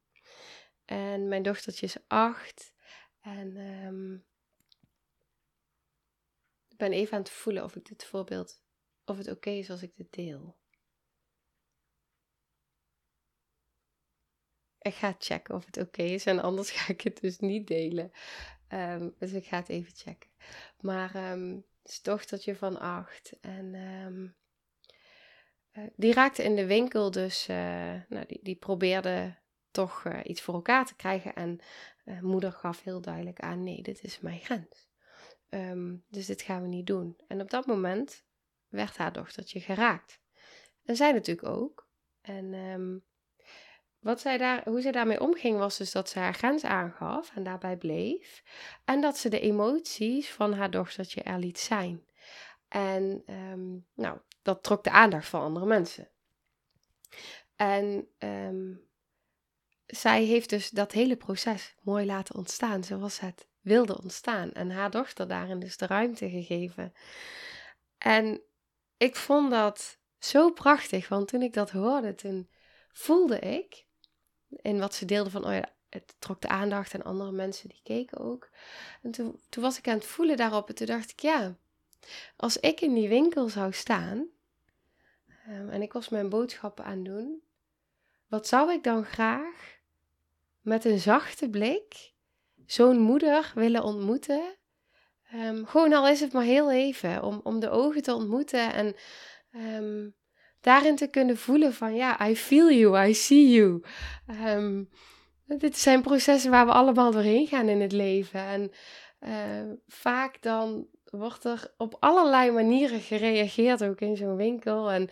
En 0.84 1.28
mijn 1.28 1.42
dochtertje 1.42 1.86
is 1.86 1.96
acht. 2.06 2.72
En 3.20 3.56
ik 6.76 6.82
ben 6.82 6.92
even 6.92 7.12
aan 7.12 7.22
het 7.22 7.30
voelen 7.30 7.64
of 7.64 7.76
ik 7.76 7.88
dit 7.88 8.04
voorbeeld. 8.04 8.62
Of 9.04 9.16
het 9.16 9.30
oké 9.30 9.50
is 9.50 9.70
als 9.70 9.82
ik 9.82 9.96
dit 9.96 10.12
deel. 10.12 10.56
ik 14.86 14.94
ga 14.94 15.14
checken 15.18 15.54
of 15.54 15.66
het 15.66 15.76
oké 15.76 16.02
is. 16.02 16.26
En 16.26 16.42
anders 16.42 16.70
ga 16.76 16.92
ik 16.92 17.00
het 17.00 17.20
dus 17.20 17.38
niet 17.38 17.66
delen. 17.66 18.10
Um, 18.68 19.14
dus 19.18 19.32
ik 19.32 19.46
ga 19.46 19.56
het 19.56 19.68
even 19.68 19.92
checken. 19.94 20.30
Maar 20.80 21.32
um, 21.32 21.64
het 21.82 21.92
is 21.92 22.02
dochtertje 22.02 22.56
van 22.56 22.78
acht. 22.78 23.32
En 23.40 23.74
um, 23.74 24.36
uh, 25.72 25.84
die 25.96 26.12
raakte 26.12 26.42
in 26.42 26.56
de 26.56 26.66
winkel 26.66 27.10
dus... 27.10 27.48
Uh, 27.48 27.56
nou, 28.08 28.26
die, 28.26 28.40
die 28.42 28.56
probeerde 28.56 29.36
toch 29.70 30.04
uh, 30.04 30.20
iets 30.24 30.40
voor 30.40 30.54
elkaar 30.54 30.86
te 30.86 30.96
krijgen. 30.96 31.34
En 31.34 31.60
moeder 32.20 32.52
gaf 32.52 32.82
heel 32.82 33.00
duidelijk 33.00 33.40
aan... 33.40 33.62
Nee, 33.62 33.82
dit 33.82 34.02
is 34.02 34.20
mijn 34.20 34.40
grens. 34.40 34.85
Dus 36.08 36.26
dit 36.26 36.42
gaan 36.42 36.62
we 36.62 36.68
niet 36.68 36.86
doen. 36.86 37.16
En 37.28 37.40
op 37.40 37.50
dat 37.50 37.66
moment 37.66 38.24
werd 38.68 38.96
haar 38.96 39.12
dochtertje 39.12 39.60
geraakt. 39.60 40.20
En 40.84 40.96
zij 40.96 41.12
natuurlijk 41.12 41.48
ook. 41.48 41.88
En 42.20 43.04
wat 43.98 44.20
zij 44.20 44.38
daar, 44.38 44.68
hoe 44.68 44.80
zij 44.80 44.92
daarmee 44.92 45.20
omging 45.20 45.58
was 45.58 45.76
dus 45.76 45.92
dat 45.92 46.08
ze 46.08 46.18
haar 46.18 46.34
grens 46.34 46.64
aangaf 46.64 47.32
en 47.34 47.44
daarbij 47.44 47.76
bleef. 47.76 48.42
En 48.84 49.00
dat 49.00 49.18
ze 49.18 49.28
de 49.28 49.40
emoties 49.40 50.32
van 50.32 50.52
haar 50.52 50.70
dochtertje 50.70 51.22
er 51.22 51.38
liet 51.38 51.58
zijn. 51.58 52.06
En 52.68 53.22
um, 53.26 53.86
nou, 53.94 54.18
dat 54.42 54.62
trok 54.62 54.84
de 54.84 54.90
aandacht 54.90 55.28
van 55.28 55.40
andere 55.40 55.66
mensen. 55.66 56.10
En 57.56 58.08
zij 59.86 60.24
heeft 60.24 60.50
dus 60.50 60.70
dat 60.70 60.92
hele 60.92 61.16
proces 61.16 61.74
mooi 61.82 62.06
laten 62.06 62.34
ontstaan 62.34 62.84
zoals 62.84 63.20
het 63.20 63.48
wilde 63.66 64.02
ontstaan. 64.02 64.52
En 64.52 64.70
haar 64.70 64.90
dochter 64.90 65.28
daarin 65.28 65.58
dus 65.58 65.76
de 65.76 65.86
ruimte 65.86 66.30
gegeven. 66.30 66.92
En 67.98 68.40
ik 68.96 69.16
vond 69.16 69.50
dat 69.50 69.98
zo 70.18 70.50
prachtig, 70.50 71.08
want 71.08 71.28
toen 71.28 71.42
ik 71.42 71.52
dat 71.52 71.70
hoorde, 71.70 72.14
toen 72.14 72.50
voelde 72.92 73.38
ik 73.38 73.86
in 74.48 74.78
wat 74.78 74.94
ze 74.94 75.04
deelde 75.04 75.30
van, 75.30 75.46
oh 75.46 75.52
ja, 75.52 75.68
het 75.88 76.14
trok 76.18 76.40
de 76.40 76.48
aandacht 76.48 76.94
en 76.94 77.02
andere 77.02 77.32
mensen 77.32 77.68
die 77.68 77.80
keken 77.82 78.18
ook. 78.18 78.50
En 79.02 79.10
toen, 79.10 79.40
toen 79.48 79.62
was 79.62 79.78
ik 79.78 79.88
aan 79.88 79.94
het 79.94 80.06
voelen 80.06 80.36
daarop 80.36 80.68
en 80.68 80.74
toen 80.74 80.86
dacht 80.86 81.10
ik, 81.10 81.20
ja, 81.20 81.56
als 82.36 82.56
ik 82.56 82.80
in 82.80 82.94
die 82.94 83.08
winkel 83.08 83.48
zou 83.48 83.72
staan 83.72 84.26
um, 85.48 85.68
en 85.68 85.82
ik 85.82 85.92
was 85.92 86.08
mijn 86.08 86.28
boodschappen 86.28 86.84
aan 86.84 87.02
doen, 87.02 87.42
wat 88.26 88.46
zou 88.46 88.72
ik 88.72 88.82
dan 88.82 89.04
graag 89.04 89.78
met 90.60 90.84
een 90.84 90.98
zachte 90.98 91.50
blik 91.50 92.14
zo'n 92.66 92.98
moeder 92.98 93.52
willen 93.54 93.82
ontmoeten? 93.82 94.42
Um, 95.34 95.66
gewoon 95.66 95.92
al 95.92 96.08
is 96.08 96.20
het 96.20 96.32
maar 96.32 96.44
heel 96.44 96.72
even, 96.72 97.22
om, 97.22 97.40
om 97.42 97.60
de 97.60 97.70
ogen 97.70 98.02
te 98.02 98.14
ontmoeten 98.14 98.72
en 98.72 98.94
um, 99.56 100.14
daarin 100.60 100.96
te 100.96 101.06
kunnen 101.06 101.36
voelen 101.36 101.72
van 101.74 101.94
ja, 101.94 102.28
I 102.28 102.36
feel 102.36 102.70
you, 102.70 103.08
I 103.08 103.14
see 103.14 103.50
you. 103.50 103.82
Um, 104.44 104.88
dit 105.46 105.78
zijn 105.78 106.02
processen 106.02 106.50
waar 106.50 106.66
we 106.66 106.72
allemaal 106.72 107.10
doorheen 107.10 107.46
gaan 107.46 107.68
in 107.68 107.80
het 107.80 107.92
leven. 107.92 108.40
En 108.40 108.70
vaak 109.86 110.42
dan 110.42 110.86
wordt 111.04 111.44
er 111.44 111.74
op 111.76 111.96
allerlei 112.00 112.50
manieren 112.50 113.00
gereageerd, 113.00 113.84
ook 113.84 114.00
in 114.00 114.16
zo'n 114.16 114.36
winkel. 114.36 114.90
En 114.90 115.08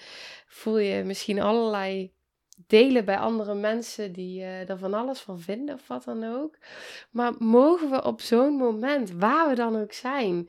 voel 0.47 0.79
je 0.79 1.05
misschien 1.05 1.41
allerlei 1.41 2.14
delen 2.55 3.05
bij 3.05 3.19
andere 3.19 3.55
mensen 3.55 4.13
die 4.13 4.41
uh, 4.41 4.69
er 4.69 4.79
van 4.79 4.95
alles 4.95 5.21
van 5.21 5.41
vinden 5.41 5.75
of 5.75 5.87
wat 5.87 6.05
dan 6.05 6.25
ook. 6.25 6.59
Maar 7.11 7.33
mogen 7.39 7.91
we 7.91 8.05
op 8.05 8.21
zo'n 8.21 8.57
moment, 8.57 9.11
waar 9.11 9.49
we 9.49 9.55
dan 9.55 9.81
ook 9.81 9.93
zijn, 9.93 10.49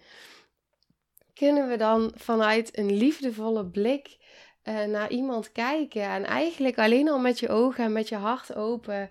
kunnen 1.33 1.67
we 1.67 1.77
dan 1.77 2.11
vanuit 2.15 2.77
een 2.77 2.97
liefdevolle 2.97 3.65
blik 3.65 4.17
uh, 4.63 4.83
naar 4.83 5.09
iemand 5.09 5.51
kijken 5.51 6.01
en 6.01 6.25
eigenlijk 6.25 6.77
alleen 6.77 7.09
al 7.09 7.19
met 7.19 7.39
je 7.39 7.49
ogen 7.49 7.83
en 7.83 7.91
met 7.91 8.09
je 8.09 8.15
hart 8.15 8.55
open 8.55 9.09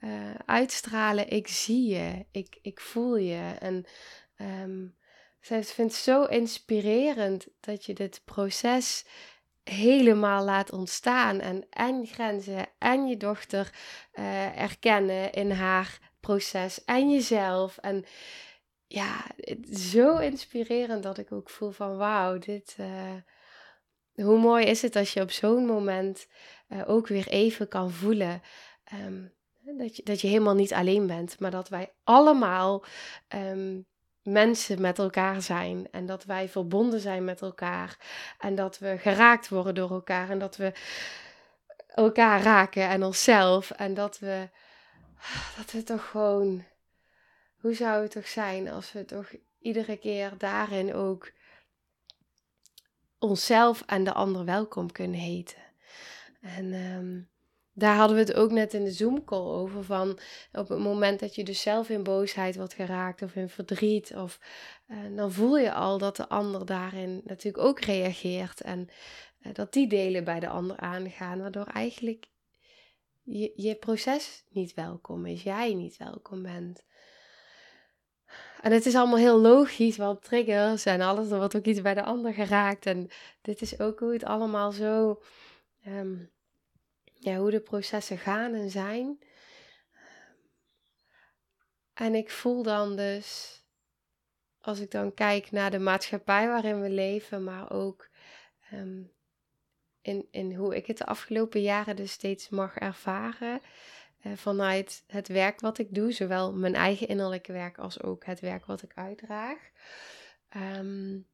uh, 0.00 0.10
uitstralen: 0.46 1.28
ik 1.28 1.48
zie 1.48 1.88
je, 1.94 2.26
ik, 2.30 2.58
ik 2.62 2.80
voel 2.80 3.16
je. 3.16 3.54
En 3.58 3.84
um, 4.62 4.96
zij 5.40 5.64
vindt 5.64 5.92
het 5.92 6.02
zo 6.02 6.24
inspirerend 6.24 7.46
dat 7.60 7.84
je 7.84 7.94
dit 7.94 8.22
proces 8.24 9.04
helemaal 9.64 10.44
laat 10.44 10.72
ontstaan 10.72 11.40
en 11.40 11.66
en 11.70 12.06
grenzen 12.06 12.66
en 12.78 13.06
je 13.06 13.16
dochter 13.16 13.70
uh, 14.14 14.60
erkennen 14.60 15.32
in 15.32 15.50
haar 15.50 15.98
proces 16.20 16.84
en 16.84 17.10
jezelf. 17.10 17.78
En 17.78 18.04
ja, 18.86 19.24
zo 19.72 20.16
inspirerend 20.16 21.02
dat 21.02 21.18
ik 21.18 21.32
ook 21.32 21.50
voel 21.50 21.70
van 21.70 21.96
wauw, 21.96 22.38
dit, 22.38 22.76
uh, 22.80 23.14
hoe 24.14 24.38
mooi 24.38 24.64
is 24.66 24.82
het 24.82 24.96
als 24.96 25.12
je 25.12 25.20
op 25.20 25.30
zo'n 25.30 25.66
moment 25.66 26.26
uh, 26.68 26.88
ook 26.88 27.06
weer 27.06 27.28
even 27.28 27.68
kan 27.68 27.90
voelen 27.90 28.42
um, 28.92 29.32
dat, 29.64 29.96
je, 29.96 30.02
dat 30.02 30.20
je 30.20 30.28
helemaal 30.28 30.54
niet 30.54 30.72
alleen 30.72 31.06
bent, 31.06 31.38
maar 31.38 31.50
dat 31.50 31.68
wij 31.68 31.92
allemaal 32.04 32.84
um, 33.28 33.86
mensen 34.22 34.80
met 34.80 34.98
elkaar 34.98 35.42
zijn 35.42 35.88
en 35.90 36.06
dat 36.06 36.24
wij 36.24 36.48
verbonden 36.48 37.00
zijn 37.00 37.24
met 37.24 37.40
elkaar 37.40 37.96
en 38.38 38.54
dat 38.54 38.78
we 38.78 38.98
geraakt 38.98 39.48
worden 39.48 39.74
door 39.74 39.90
elkaar 39.90 40.30
en 40.30 40.38
dat 40.38 40.56
we 40.56 40.72
elkaar 41.86 42.42
raken 42.42 42.88
en 42.88 43.02
onszelf 43.02 43.70
en 43.70 43.94
dat 43.94 44.18
we, 44.18 44.48
dat 45.56 45.72
we 45.72 45.82
toch 45.82 46.08
gewoon, 46.08 46.64
hoe 47.56 47.74
zou 47.74 48.02
het 48.02 48.10
toch 48.10 48.28
zijn 48.28 48.68
als 48.68 48.92
we 48.92 49.04
toch 49.04 49.30
iedere 49.58 49.96
keer 49.96 50.32
daarin 50.38 50.94
ook 50.94 51.32
onszelf 53.18 53.82
en 53.86 54.04
de 54.04 54.12
ander 54.12 54.44
welkom 54.44 54.92
kunnen 54.92 55.20
heten. 55.20 55.62
En 56.40 56.72
ehm, 56.72 57.20
daar 57.74 57.96
hadden 57.96 58.16
we 58.16 58.22
het 58.22 58.34
ook 58.34 58.50
net 58.50 58.74
in 58.74 58.84
de 58.84 58.90
Zoom-call 58.90 59.46
over. 59.46 59.84
Van 59.84 60.18
op 60.52 60.68
het 60.68 60.78
moment 60.78 61.20
dat 61.20 61.34
je 61.34 61.44
dus 61.44 61.60
zelf 61.60 61.88
in 61.88 62.02
boosheid 62.02 62.56
wordt 62.56 62.74
geraakt 62.74 63.22
of 63.22 63.34
in 63.34 63.48
verdriet, 63.48 64.14
of, 64.14 64.40
uh, 64.88 65.16
dan 65.16 65.32
voel 65.32 65.58
je 65.58 65.72
al 65.72 65.98
dat 65.98 66.16
de 66.16 66.28
ander 66.28 66.66
daarin 66.66 67.20
natuurlijk 67.24 67.64
ook 67.64 67.80
reageert. 67.80 68.60
En 68.60 68.88
uh, 69.40 69.54
dat 69.54 69.72
die 69.72 69.88
delen 69.88 70.24
bij 70.24 70.40
de 70.40 70.48
ander 70.48 70.76
aangaan, 70.76 71.40
waardoor 71.40 71.66
eigenlijk 71.66 72.26
je, 73.22 73.52
je 73.54 73.74
proces 73.74 74.44
niet 74.48 74.74
welkom 74.74 75.26
is, 75.26 75.42
jij 75.42 75.74
niet 75.74 75.96
welkom 75.96 76.42
bent. 76.42 76.84
En 78.60 78.72
het 78.72 78.86
is 78.86 78.94
allemaal 78.94 79.18
heel 79.18 79.40
logisch, 79.40 79.96
want 79.96 80.22
triggers 80.22 80.84
en 80.84 81.00
alles, 81.00 81.30
er 81.30 81.36
wordt 81.36 81.56
ook 81.56 81.64
iets 81.64 81.82
bij 81.82 81.94
de 81.94 82.02
ander 82.02 82.32
geraakt. 82.32 82.86
En 82.86 83.08
dit 83.42 83.60
is 83.60 83.80
ook 83.80 83.98
hoe 83.98 84.12
het 84.12 84.24
allemaal 84.24 84.72
zo, 84.72 85.22
um, 85.86 86.30
ja, 87.22 87.36
hoe 87.36 87.50
de 87.50 87.60
processen 87.60 88.18
gaan 88.18 88.54
en 88.54 88.70
zijn. 88.70 89.18
En 91.94 92.14
ik 92.14 92.30
voel 92.30 92.62
dan 92.62 92.96
dus, 92.96 93.60
als 94.60 94.78
ik 94.78 94.90
dan 94.90 95.14
kijk 95.14 95.50
naar 95.50 95.70
de 95.70 95.78
maatschappij 95.78 96.48
waarin 96.48 96.80
we 96.80 96.90
leven, 96.90 97.44
maar 97.44 97.70
ook 97.70 98.08
um, 98.72 99.12
in, 100.00 100.28
in 100.30 100.54
hoe 100.54 100.76
ik 100.76 100.86
het 100.86 100.98
de 100.98 101.06
afgelopen 101.06 101.60
jaren 101.60 101.96
dus 101.96 102.12
steeds 102.12 102.48
mag 102.48 102.76
ervaren. 102.76 103.60
Uh, 104.22 104.32
vanuit 104.36 105.04
het 105.06 105.28
werk 105.28 105.60
wat 105.60 105.78
ik 105.78 105.94
doe, 105.94 106.12
zowel 106.12 106.52
mijn 106.52 106.74
eigen 106.74 107.08
innerlijke 107.08 107.52
werk 107.52 107.78
als 107.78 108.02
ook 108.02 108.24
het 108.24 108.40
werk 108.40 108.66
wat 108.66 108.82
ik 108.82 108.92
uitdraag. 108.94 109.58
Um, 110.56 111.26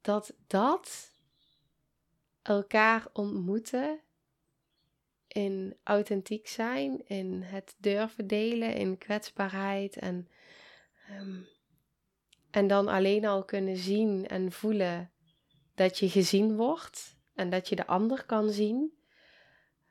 dat 0.00 0.34
dat 0.46 1.12
elkaar 2.42 3.06
ontmoeten 3.12 4.00
in 5.28 5.76
authentiek 5.82 6.48
zijn, 6.48 7.06
in 7.06 7.42
het 7.42 7.74
durven 7.78 8.26
delen, 8.26 8.74
in 8.74 8.98
kwetsbaarheid 8.98 9.96
en, 9.96 10.28
um, 11.20 11.46
en 12.50 12.66
dan 12.66 12.88
alleen 12.88 13.24
al 13.24 13.44
kunnen 13.44 13.76
zien 13.76 14.26
en 14.26 14.52
voelen 14.52 15.12
dat 15.74 15.98
je 15.98 16.08
gezien 16.08 16.56
wordt 16.56 17.16
en 17.34 17.50
dat 17.50 17.68
je 17.68 17.76
de 17.76 17.86
ander 17.86 18.24
kan 18.24 18.50
zien. 18.50 18.96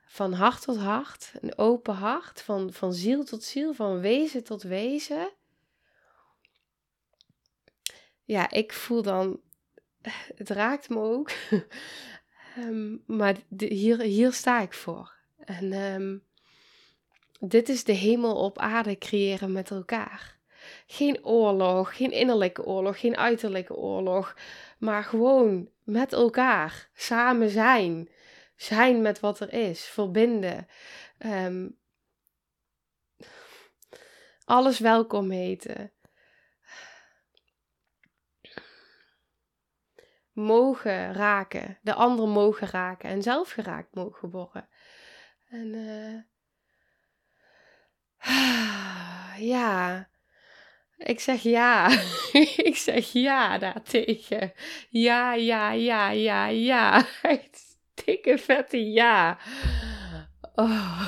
Van 0.06 0.34
hart 0.34 0.62
tot 0.62 0.77
hart, 0.77 1.34
een 1.41 1.58
open 1.58 1.94
hart, 1.94 2.41
van, 2.41 2.74
van 2.74 2.94
ziel 2.94 3.24
tot 3.24 3.44
ziel, 3.44 3.74
van 3.74 4.00
wezen 4.00 4.44
tot 4.44 4.63
wezen. 4.63 5.29
Ja, 8.24 8.51
ik 8.51 8.74
voel 8.74 9.01
dan, 9.01 9.41
het 10.36 10.50
raakt 10.50 10.89
me 10.89 11.00
ook, 11.00 11.32
um, 12.58 13.03
maar 13.20 13.36
hier, 13.58 14.01
hier 14.01 14.34
sta 14.34 14.62
ik 14.62 14.74
voor. 14.74 15.17
En 15.48 15.74
um, 15.74 16.24
dit 17.39 17.70
is 17.70 17.84
de 17.84 17.92
hemel 17.92 18.36
op 18.36 18.60
aarde 18.60 18.98
creëren 18.98 19.51
met 19.51 19.72
elkaar. 19.72 20.38
Geen 20.88 21.25
oorlog, 21.25 21.96
geen 21.96 22.12
innerlijke 22.12 22.66
oorlog, 22.66 23.00
geen 23.00 23.18
uiterlijke 23.18 23.75
oorlog, 23.75 24.36
maar 24.77 25.04
gewoon 25.04 25.70
met 25.84 26.13
elkaar 26.13 26.89
samen 26.94 27.50
zijn. 27.50 28.10
Zijn 28.56 29.01
met 29.01 29.20
wat 29.20 29.39
er 29.39 29.54
is, 29.54 29.86
verbinden. 29.86 30.68
Um, 31.25 31.77
alles 34.46 34.80
welkom 34.80 35.32
heten. 35.32 35.92
Mogen 40.32 41.13
raken, 41.13 41.80
de 41.82 41.93
ander 41.93 42.28
mogen 42.28 42.67
raken 42.67 43.10
en 43.10 43.22
zelf 43.22 43.52
geraakt 43.52 43.95
mogen 43.95 44.30
worden. 44.30 44.69
En 45.50 45.74
uh, 45.74 46.20
ja, 49.50 50.08
ik 50.98 51.20
zeg 51.20 51.42
ja. 51.42 51.90
ik 52.70 52.76
zeg 52.76 53.12
ja 53.12 53.58
daartegen. 53.58 54.54
Ja, 54.90 55.34
ja, 55.34 55.72
ja, 55.72 56.10
ja, 56.10 56.48
ja. 56.48 57.06
Echt 57.22 57.78
dikke 58.06 58.38
vette 58.38 58.92
ja. 58.92 59.38
Oh. 60.56 61.08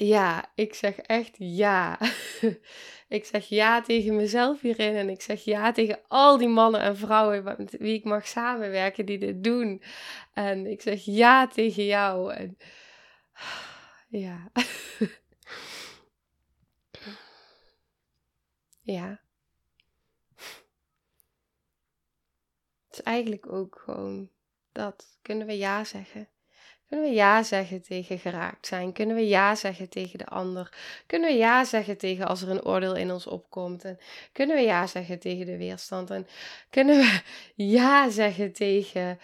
Ja, 0.00 0.52
ik 0.54 0.74
zeg 0.74 0.96
echt 0.96 1.36
ja. 1.38 1.98
ik 3.08 3.24
zeg 3.24 3.48
ja 3.48 3.80
tegen 3.82 4.16
mezelf 4.16 4.60
hierin 4.60 4.94
en 4.94 5.08
ik 5.08 5.20
zeg 5.20 5.44
ja 5.44 5.72
tegen 5.72 6.00
al 6.08 6.36
die 6.36 6.48
mannen 6.48 6.80
en 6.80 6.96
vrouwen 6.96 7.44
met 7.44 7.76
wie 7.78 7.94
ik 7.94 8.04
mag 8.04 8.26
samenwerken 8.26 9.06
die 9.06 9.18
dit 9.18 9.44
doen. 9.44 9.82
En 10.32 10.66
ik 10.66 10.82
zeg 10.82 11.04
ja 11.04 11.46
tegen 11.46 11.84
jou. 11.84 12.32
En 12.32 12.58
ja. 14.24 14.50
Ja. 18.80 19.20
Het 22.86 22.98
is 22.98 23.02
eigenlijk 23.02 23.52
ook 23.52 23.80
gewoon 23.84 24.30
dat. 24.72 25.18
Kunnen 25.22 25.46
we 25.46 25.56
ja 25.56 25.84
zeggen? 25.84 26.28
Kunnen 26.88 27.08
we 27.08 27.14
ja 27.14 27.42
zeggen 27.42 27.82
tegen 27.82 28.18
geraakt 28.18 28.66
zijn? 28.66 28.92
Kunnen 28.92 29.16
we 29.16 29.26
ja 29.26 29.54
zeggen 29.54 29.88
tegen 29.88 30.18
de 30.18 30.26
ander? 30.26 30.76
Kunnen 31.06 31.30
we 31.30 31.36
ja 31.36 31.64
zeggen 31.64 31.98
tegen 31.98 32.26
als 32.26 32.42
er 32.42 32.50
een 32.50 32.64
oordeel 32.64 32.96
in 32.96 33.10
ons 33.10 33.26
opkomt? 33.26 33.84
En 33.84 33.98
kunnen 34.32 34.56
we 34.56 34.62
ja 34.62 34.86
zeggen 34.86 35.18
tegen 35.18 35.46
de 35.46 35.56
weerstand? 35.56 36.10
En 36.10 36.26
kunnen 36.70 36.96
we 36.96 37.22
ja 37.54 38.10
zeggen 38.10 38.52
tegen 38.52 39.18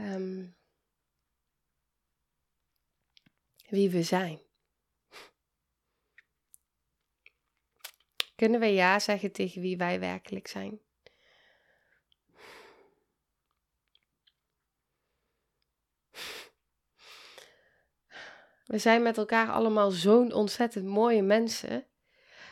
um, 0.00 0.56
wie 3.68 3.90
we 3.90 4.02
zijn? 4.02 4.40
Kunnen 8.36 8.60
we 8.60 8.66
ja 8.66 8.98
zeggen 8.98 9.32
tegen 9.32 9.60
wie 9.62 9.76
wij 9.76 10.00
werkelijk 10.00 10.46
zijn? 10.48 10.80
We 18.70 18.78
zijn 18.78 19.02
met 19.02 19.18
elkaar 19.18 19.50
allemaal 19.50 19.90
zo'n 19.90 20.32
ontzettend 20.32 20.86
mooie 20.86 21.22
mensen, 21.22 21.86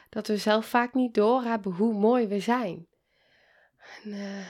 dat 0.09 0.27
we 0.27 0.37
zelf 0.37 0.67
vaak 0.67 0.95
niet 0.95 1.15
doorhebben 1.15 1.73
hoe 1.73 1.95
mooi 1.95 2.27
we 2.27 2.41
zijn. 2.41 2.89
En, 4.03 4.13
uh... 4.13 4.47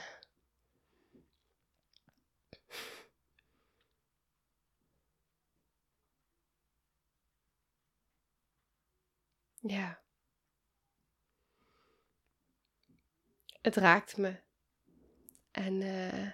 Ja. 9.61 10.03
het 13.61 13.77
raakt 13.77 14.17
me. 14.17 14.41
En 15.51 15.81
uh, 15.81 16.31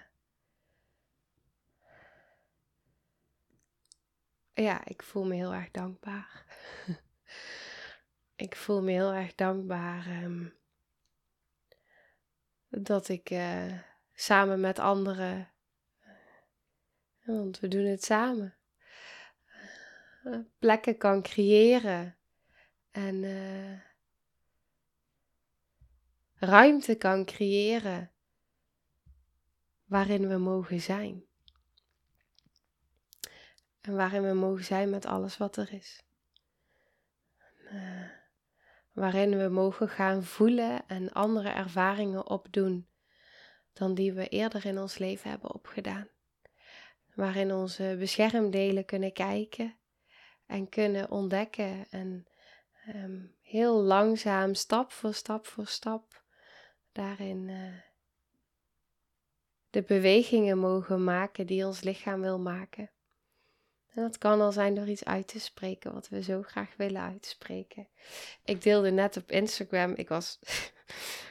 ja, 4.55 4.85
ik 4.85 5.03
voel 5.03 5.25
me 5.25 5.35
heel 5.35 5.53
erg 5.53 5.71
dankbaar. 5.71 6.45
ik 8.45 8.55
voel 8.55 8.81
me 8.81 8.91
heel 8.91 9.13
erg 9.13 9.35
dankbaar 9.35 10.23
um, 10.23 10.53
dat 12.67 13.09
ik 13.09 13.29
uh, 13.29 13.79
samen 14.13 14.59
met 14.59 14.79
anderen, 14.79 15.51
uh, 17.21 17.35
want 17.37 17.59
we 17.59 17.67
doen 17.67 17.85
het 17.85 18.03
samen, 18.03 18.55
plekken 20.59 20.97
kan 20.97 21.21
creëren 21.21 22.17
en 22.91 23.23
ruimte 26.35 26.95
kan 26.95 27.25
creëren 27.25 28.11
waarin 29.85 30.27
we 30.27 30.37
mogen 30.37 30.81
zijn. 30.81 31.24
En 33.85 33.95
waarin 33.95 34.23
we 34.23 34.33
mogen 34.33 34.63
zijn 34.63 34.89
met 34.89 35.05
alles 35.05 35.37
wat 35.37 35.57
er 35.57 35.73
is. 35.73 36.03
Uh, 37.73 38.09
waarin 38.91 39.37
we 39.37 39.47
mogen 39.47 39.89
gaan 39.89 40.23
voelen 40.23 40.87
en 40.87 41.11
andere 41.11 41.49
ervaringen 41.49 42.27
opdoen 42.27 42.87
dan 43.73 43.93
die 43.93 44.13
we 44.13 44.27
eerder 44.27 44.65
in 44.65 44.79
ons 44.79 44.97
leven 44.97 45.29
hebben 45.29 45.53
opgedaan. 45.53 46.07
Waarin 47.15 47.53
onze 47.53 47.95
beschermdelen 47.99 48.85
kunnen 48.85 49.13
kijken 49.13 49.75
en 50.45 50.69
kunnen 50.69 51.11
ontdekken 51.11 51.89
en 51.89 52.27
um, 52.95 53.35
heel 53.41 53.81
langzaam, 53.81 54.53
stap 54.53 54.91
voor 54.91 55.13
stap 55.13 55.45
voor 55.45 55.67
stap, 55.67 56.23
daarin 56.91 57.47
uh, 57.47 57.73
de 59.69 59.81
bewegingen 59.81 60.57
mogen 60.57 61.03
maken 61.03 61.47
die 61.47 61.65
ons 61.65 61.81
lichaam 61.81 62.21
wil 62.21 62.39
maken. 62.39 62.89
En 63.95 64.01
dat 64.01 64.17
kan 64.17 64.41
al 64.41 64.51
zijn 64.51 64.75
door 64.75 64.87
iets 64.87 65.05
uit 65.05 65.27
te 65.27 65.39
spreken 65.39 65.93
wat 65.93 66.09
we 66.09 66.23
zo 66.23 66.41
graag 66.41 66.73
willen 66.77 67.01
uitspreken. 67.01 67.87
Ik 68.43 68.61
deelde 68.61 68.91
net 68.91 69.17
op 69.17 69.31
Instagram, 69.31 69.93
ik 69.95 70.09
was, 70.09 70.37
ik 70.41 70.73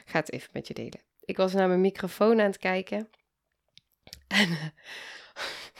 ga 0.11 0.19
het 0.19 0.31
even 0.31 0.49
met 0.53 0.67
je 0.67 0.73
delen. 0.73 1.01
Ik 1.25 1.37
was 1.37 1.53
naar 1.53 1.67
mijn 1.67 1.81
microfoon 1.81 2.39
aan 2.39 2.45
het 2.45 2.57
kijken. 2.57 3.09
En 4.27 4.49
uh, 4.49 4.65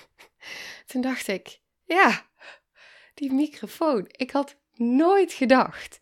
toen 0.87 1.01
dacht 1.01 1.27
ik, 1.27 1.59
ja, 1.83 2.25
die 3.13 3.33
microfoon. 3.33 4.05
Ik 4.11 4.31
had 4.31 4.55
nooit 4.73 5.33
gedacht 5.33 5.99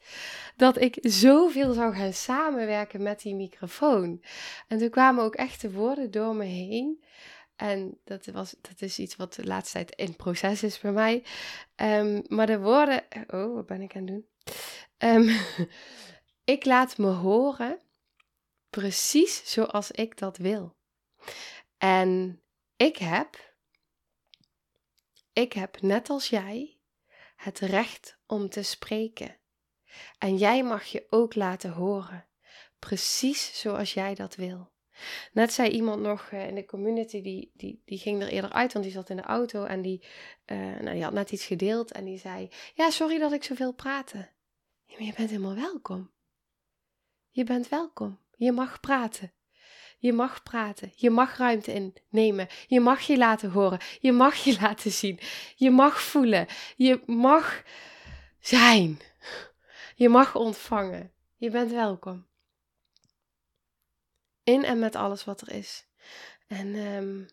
dat 0.56 0.82
ik 0.82 0.98
zoveel 1.02 1.74
zou 1.74 1.96
gaan 1.96 2.14
samenwerken 2.14 3.04
met 3.04 3.22
die 3.22 3.36
microfoon. 3.36 4.24
En 4.68 4.78
toen 4.78 4.90
kwamen 4.90 5.24
ook 5.24 5.36
echt 5.36 5.62
de 5.62 5.72
woorden 5.72 6.12
door 6.12 6.36
me 6.36 6.46
heen. 6.46 7.04
En 7.56 8.00
dat, 8.04 8.26
was, 8.26 8.56
dat 8.62 8.82
is 8.82 9.00
iets 9.00 9.16
wat 9.16 9.34
de 9.34 9.46
laatste 9.46 9.72
tijd 9.72 9.96
in 9.96 10.16
proces 10.16 10.64
is 10.64 10.80
bij 10.80 10.92
mij. 10.92 11.24
Um, 11.76 12.24
maar 12.28 12.48
de 12.48 12.60
woorden. 12.60 13.04
Oh, 13.28 13.54
wat 13.54 13.66
ben 13.66 13.82
ik 13.82 13.96
aan 13.96 14.08
het 14.08 14.12
doen? 14.12 14.28
Um, 14.98 15.40
ik 16.56 16.66
laat 16.66 16.98
me 16.98 17.08
horen 17.08 17.80
precies 18.70 19.52
zoals 19.52 19.92
ik 19.92 20.18
dat 20.18 20.38
wil. 20.38 20.76
En 21.78 22.42
ik 22.76 22.98
heb, 22.98 23.56
ik 25.34 25.54
heb 25.54 25.82
net 25.82 26.10
als 26.10 26.30
jij 26.30 26.80
het 27.36 27.60
recht 27.60 28.18
om 28.26 28.50
te 28.50 28.62
spreken. 28.62 29.38
En 30.18 30.38
jij 30.38 30.64
mag 30.64 30.84
je 30.84 31.08
ook 31.10 31.36
laten 31.36 31.72
horen, 31.72 32.28
precies 32.80 33.60
zoals 33.60 33.94
jij 33.94 34.16
dat 34.16 34.36
wil. 34.36 34.73
Net 35.32 35.54
zei 35.54 35.70
iemand 35.70 36.02
nog 36.02 36.32
uh, 36.32 36.48
in 36.48 36.56
de 36.56 36.66
community, 36.66 37.22
die, 37.22 37.52
die, 37.54 37.82
die 37.86 37.98
ging 37.98 38.22
er 38.22 38.28
eerder 38.28 38.52
uit, 38.52 38.74
want 38.74 38.86
die 38.86 38.94
zat 38.94 39.10
in 39.10 39.16
de 39.16 39.22
auto 39.22 39.64
en 39.64 39.82
die, 39.82 40.04
uh, 40.46 40.58
nou, 40.58 40.94
die 40.94 41.04
had 41.04 41.14
net 41.14 41.32
iets 41.32 41.46
gedeeld 41.46 41.92
en 41.92 42.06
die 42.06 42.18
zei: 42.18 42.50
Ja, 42.74 42.90
sorry 42.90 43.20
dat 43.20 43.32
ik 43.32 43.44
zoveel 43.44 43.74
praatte. 43.74 44.30
Maar 44.88 45.04
je 45.04 45.14
bent 45.14 45.30
helemaal 45.30 45.56
welkom. 45.56 46.12
Je 47.30 47.44
bent 47.44 47.70
welkom. 47.70 48.20
Je 48.36 48.52
mag 48.52 48.80
praten. 48.80 49.34
Je 49.98 50.14
mag 50.14 50.44
praten. 50.44 50.92
Je 50.96 51.10
mag 51.10 51.38
ruimte 51.38 51.94
innemen. 52.12 52.48
Je 52.68 52.80
mag 52.80 53.02
je 53.02 53.18
laten 53.18 53.52
horen. 53.52 53.80
Je 54.00 54.12
mag 54.12 54.36
je 54.36 54.58
laten 54.62 54.92
zien. 54.92 55.20
Je 55.56 55.72
mag 55.72 56.02
voelen. 56.02 56.48
Je 56.76 57.02
mag 57.06 57.64
zijn. 58.40 59.00
Je 59.96 60.10
mag 60.10 60.36
ontvangen. 60.36 61.12
Je 61.36 61.50
bent 61.50 61.72
welkom. 61.72 62.26
In 64.44 64.64
en 64.64 64.80
met 64.80 64.96
alles 64.96 65.24
wat 65.24 65.42
er 65.42 65.52
is. 65.52 65.88
En 66.48 66.76
um, 66.76 67.28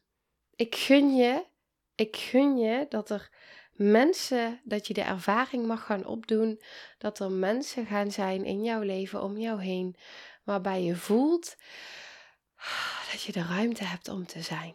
ik 0.55 0.75
gun 0.75 1.17
je, 1.17 1.47
ik 1.95 2.17
gun 2.17 2.59
je 2.59 2.87
dat 2.89 3.11
er 3.11 3.31
mensen, 3.73 4.61
dat 4.65 4.87
je 4.87 4.95
de 4.95 5.03
ervaring 5.03 5.67
mag 5.67 5.85
gaan 5.85 6.07
opdoen, 6.07 6.63
dat 6.99 7.19
er 7.19 7.31
mensen 7.31 7.87
gaan 7.87 8.11
zijn 8.11 8.45
in 8.45 8.63
jouw 8.63 8.81
leven, 8.81 9.23
om 9.23 9.39
jou 9.39 9.63
heen, 9.63 9.97
waarbij 10.45 10.83
je 10.83 10.97
voelt 10.97 11.57
dat 13.11 13.23
je 13.23 13.33
de 13.33 13.43
ruimte 13.43 13.85
hebt 13.85 14.09
om 14.09 14.27
te 14.27 14.43
zijn. 14.43 14.75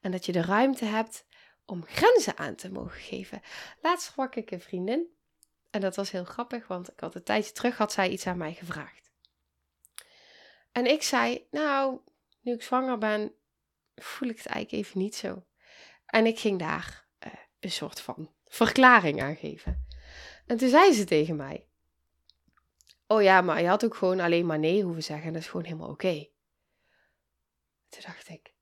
En 0.00 0.10
dat 0.10 0.26
je 0.26 0.32
de 0.32 0.42
ruimte 0.42 0.84
hebt 0.84 1.26
om 1.64 1.84
grenzen 1.84 2.36
aan 2.36 2.54
te 2.54 2.70
mogen 2.70 3.00
geven. 3.00 3.42
Laatst 3.80 4.06
sprak 4.06 4.34
ik 4.34 4.50
een 4.50 4.60
vriendin. 4.60 5.06
En 5.70 5.80
dat 5.80 5.96
was 5.96 6.10
heel 6.10 6.24
grappig, 6.24 6.66
want 6.66 6.92
ik 6.92 7.00
had 7.00 7.14
een 7.14 7.22
tijdje 7.22 7.52
terug 7.52 7.76
had 7.76 7.92
zij 7.92 8.08
iets 8.08 8.26
aan 8.26 8.38
mij 8.38 8.54
gevraagd. 8.54 9.07
En 10.72 10.86
ik 10.86 11.02
zei, 11.02 11.46
nou, 11.50 12.00
nu 12.40 12.52
ik 12.52 12.62
zwanger 12.62 12.98
ben, 12.98 13.34
voel 13.94 14.28
ik 14.28 14.36
het 14.36 14.46
eigenlijk 14.46 14.84
even 14.84 15.00
niet 15.00 15.14
zo. 15.14 15.46
En 16.06 16.26
ik 16.26 16.38
ging 16.38 16.58
daar 16.58 17.08
uh, 17.26 17.32
een 17.60 17.70
soort 17.70 18.00
van 18.00 18.34
verklaring 18.44 19.22
aan 19.22 19.36
geven. 19.36 19.86
En 20.46 20.56
toen 20.56 20.68
zei 20.68 20.92
ze 20.92 21.04
tegen 21.04 21.36
mij, 21.36 21.66
oh 23.06 23.22
ja, 23.22 23.40
maar 23.40 23.60
je 23.60 23.68
had 23.68 23.84
ook 23.84 23.94
gewoon 23.94 24.20
alleen 24.20 24.46
maar 24.46 24.58
nee 24.58 24.82
hoeven 24.82 25.02
zeggen. 25.02 25.32
Dat 25.32 25.42
is 25.42 25.48
gewoon 25.48 25.64
helemaal 25.64 25.90
oké. 25.90 26.28
Toen 27.88 28.02
dacht 28.06 28.28
ik, 28.28 28.54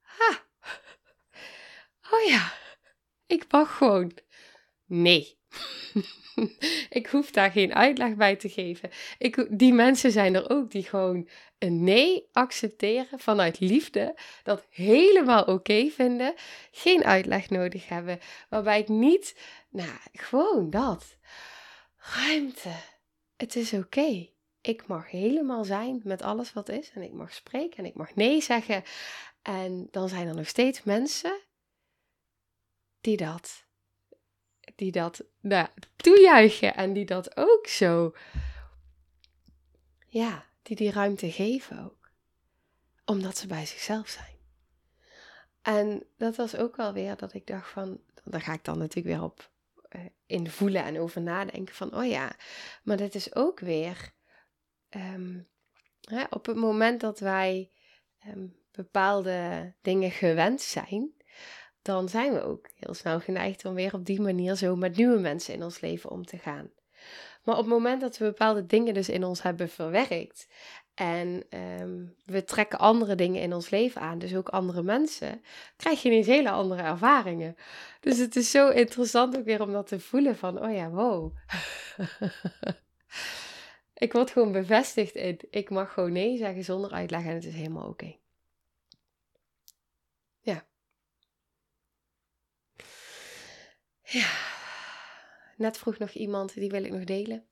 ha, 0.00 0.46
oh 2.12 2.24
ja, 2.26 2.52
ik 3.26 3.52
mag 3.52 3.76
gewoon 3.76 4.18
nee. 4.84 5.38
ik 6.98 7.06
hoef 7.06 7.30
daar 7.30 7.50
geen 7.50 7.74
uitleg 7.74 8.14
bij 8.14 8.36
te 8.36 8.48
geven. 8.48 8.90
Ik, 9.18 9.46
die 9.58 9.72
mensen 9.72 10.10
zijn 10.10 10.34
er 10.34 10.50
ook 10.50 10.70
die 10.70 10.82
gewoon 10.82 11.28
een 11.58 11.84
nee 11.84 12.28
accepteren 12.32 13.18
vanuit 13.18 13.60
liefde, 13.60 14.18
dat 14.42 14.66
helemaal 14.70 15.44
oké 15.44 15.88
vinden, 15.90 16.34
geen 16.70 17.04
uitleg 17.04 17.50
nodig 17.50 17.88
hebben, 17.88 18.18
waarbij 18.48 18.80
ik 18.80 18.88
niet, 18.88 19.36
nou, 19.70 19.98
gewoon 20.12 20.70
dat. 20.70 21.16
Ruimte. 21.96 22.72
Het 23.36 23.56
is 23.56 23.72
oké. 23.72 24.28
Ik 24.60 24.86
mag 24.86 25.10
helemaal 25.10 25.64
zijn 25.64 26.00
met 26.04 26.22
alles 26.22 26.52
wat 26.52 26.68
is 26.68 26.90
en 26.94 27.02
ik 27.02 27.12
mag 27.12 27.34
spreken 27.34 27.78
en 27.78 27.84
ik 27.84 27.94
mag 27.94 28.14
nee 28.14 28.40
zeggen. 28.40 28.82
En 29.42 29.88
dan 29.90 30.08
zijn 30.08 30.28
er 30.28 30.34
nog 30.34 30.48
steeds 30.48 30.82
mensen 30.82 31.40
die 33.00 33.16
dat 33.16 33.65
die 34.76 34.92
dat 34.92 35.24
nou, 35.40 35.68
toejuichen 35.96 36.74
en 36.74 36.92
die 36.92 37.04
dat 37.04 37.36
ook 37.36 37.66
zo, 37.66 38.14
ja, 40.06 40.44
die 40.62 40.76
die 40.76 40.90
ruimte 40.90 41.30
geven 41.30 41.84
ook. 41.84 42.10
Omdat 43.04 43.36
ze 43.36 43.46
bij 43.46 43.66
zichzelf 43.66 44.08
zijn. 44.08 44.34
En 45.62 46.06
dat 46.16 46.36
was 46.36 46.56
ook 46.56 46.76
wel 46.76 46.92
weer 46.92 47.16
dat 47.16 47.34
ik 47.34 47.46
dacht 47.46 47.70
van, 47.70 48.00
daar 48.24 48.40
ga 48.40 48.52
ik 48.52 48.64
dan 48.64 48.78
natuurlijk 48.78 49.16
weer 49.16 49.24
op 49.24 49.50
uh, 49.90 50.00
in 50.26 50.50
voelen 50.50 50.84
en 50.84 51.00
over 51.00 51.20
nadenken 51.20 51.74
van, 51.74 51.94
oh 51.94 52.06
ja, 52.06 52.36
maar 52.82 52.96
dit 52.96 53.14
is 53.14 53.34
ook 53.34 53.60
weer 53.60 54.12
um, 54.90 55.48
hè, 56.00 56.24
op 56.30 56.46
het 56.46 56.56
moment 56.56 57.00
dat 57.00 57.18
wij 57.18 57.70
um, 58.26 58.56
bepaalde 58.72 59.72
dingen 59.82 60.10
gewend 60.10 60.60
zijn, 60.60 61.15
dan 61.86 62.08
zijn 62.08 62.32
we 62.32 62.42
ook 62.42 62.68
heel 62.74 62.94
snel 62.94 63.20
geneigd 63.20 63.64
om 63.64 63.74
weer 63.74 63.94
op 63.94 64.04
die 64.04 64.20
manier 64.20 64.54
zo 64.54 64.76
met 64.76 64.96
nieuwe 64.96 65.18
mensen 65.18 65.54
in 65.54 65.62
ons 65.62 65.80
leven 65.80 66.10
om 66.10 66.24
te 66.24 66.38
gaan. 66.38 66.70
Maar 67.44 67.54
op 67.54 67.60
het 67.60 67.72
moment 67.72 68.00
dat 68.00 68.18
we 68.18 68.24
bepaalde 68.24 68.66
dingen 68.66 68.94
dus 68.94 69.08
in 69.08 69.24
ons 69.24 69.42
hebben 69.42 69.68
verwerkt 69.68 70.48
en 70.94 71.44
ehm, 71.48 72.04
we 72.24 72.44
trekken 72.44 72.78
andere 72.78 73.14
dingen 73.14 73.42
in 73.42 73.54
ons 73.54 73.70
leven 73.70 74.00
aan, 74.00 74.18
dus 74.18 74.34
ook 74.34 74.48
andere 74.48 74.82
mensen, 74.82 75.42
krijg 75.76 76.02
je 76.02 76.08
ineens 76.08 76.26
hele 76.26 76.50
andere 76.50 76.82
ervaringen. 76.82 77.56
Dus 78.00 78.18
het 78.18 78.36
is 78.36 78.50
zo 78.50 78.68
interessant 78.68 79.36
ook 79.36 79.44
weer 79.44 79.62
om 79.62 79.72
dat 79.72 79.86
te 79.86 80.00
voelen 80.00 80.36
van, 80.36 80.62
oh 80.62 80.74
ja, 80.74 80.90
wow. 80.90 81.36
ik 84.04 84.12
word 84.12 84.30
gewoon 84.30 84.52
bevestigd 84.52 85.14
in, 85.14 85.38
ik 85.50 85.70
mag 85.70 85.92
gewoon 85.92 86.12
nee 86.12 86.36
zeggen 86.36 86.64
zonder 86.64 86.90
uitleg 86.90 87.24
en 87.24 87.34
het 87.34 87.44
is 87.44 87.54
helemaal 87.54 87.88
oké. 87.88 88.16
Ja, 94.08 94.30
net 95.56 95.78
vroeg 95.78 95.98
nog 95.98 96.10
iemand, 96.10 96.54
die 96.54 96.70
wil 96.70 96.84
ik 96.84 96.92
nog 96.92 97.04
delen. 97.04 97.46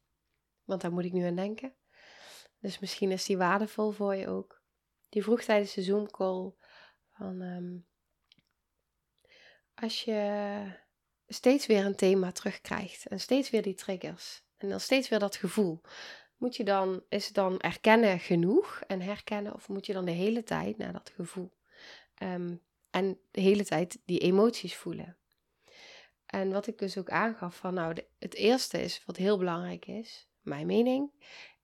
Want 0.64 0.80
daar 0.80 0.92
moet 0.92 1.04
ik 1.04 1.12
nu 1.12 1.26
aan 1.26 1.36
denken. 1.36 1.74
Dus 2.60 2.78
misschien 2.78 3.10
is 3.10 3.24
die 3.24 3.36
waardevol 3.36 3.90
voor 3.90 4.14
je 4.14 4.28
ook. 4.28 4.62
Die 5.08 5.22
vroeg 5.22 5.42
tijdens 5.42 5.74
de 5.74 5.82
Zoom 5.82 6.10
call 6.10 6.52
van 7.10 7.40
um, 7.40 7.86
als 9.74 10.04
je 10.04 10.62
steeds 11.26 11.66
weer 11.66 11.84
een 11.84 11.96
thema 11.96 12.32
terugkrijgt 12.32 13.06
en 13.06 13.20
steeds 13.20 13.50
weer 13.50 13.62
die 13.62 13.74
triggers 13.74 14.42
en 14.56 14.68
dan 14.68 14.80
steeds 14.80 15.08
weer 15.08 15.18
dat 15.18 15.36
gevoel, 15.36 15.80
moet 16.36 16.56
je 16.56 16.64
dan, 16.64 17.04
is 17.08 17.24
het 17.24 17.34
dan 17.34 17.60
erkennen 17.60 18.20
genoeg 18.20 18.80
en 18.86 19.00
herkennen 19.00 19.54
of 19.54 19.68
moet 19.68 19.86
je 19.86 19.92
dan 19.92 20.04
de 20.04 20.10
hele 20.10 20.42
tijd 20.42 20.78
naar 20.78 20.92
dat 20.92 21.12
gevoel 21.14 21.52
um, 22.22 22.62
en 22.90 23.18
de 23.30 23.40
hele 23.40 23.64
tijd 23.64 24.00
die 24.04 24.18
emoties 24.18 24.76
voelen? 24.76 25.16
En 26.34 26.52
wat 26.52 26.66
ik 26.66 26.78
dus 26.78 26.98
ook 26.98 27.10
aangaf 27.10 27.56
van, 27.56 27.74
nou, 27.74 27.96
het 28.18 28.34
eerste 28.34 28.80
is, 28.80 29.02
wat 29.06 29.16
heel 29.16 29.38
belangrijk 29.38 29.86
is, 29.86 30.28
mijn 30.40 30.66
mening, 30.66 31.10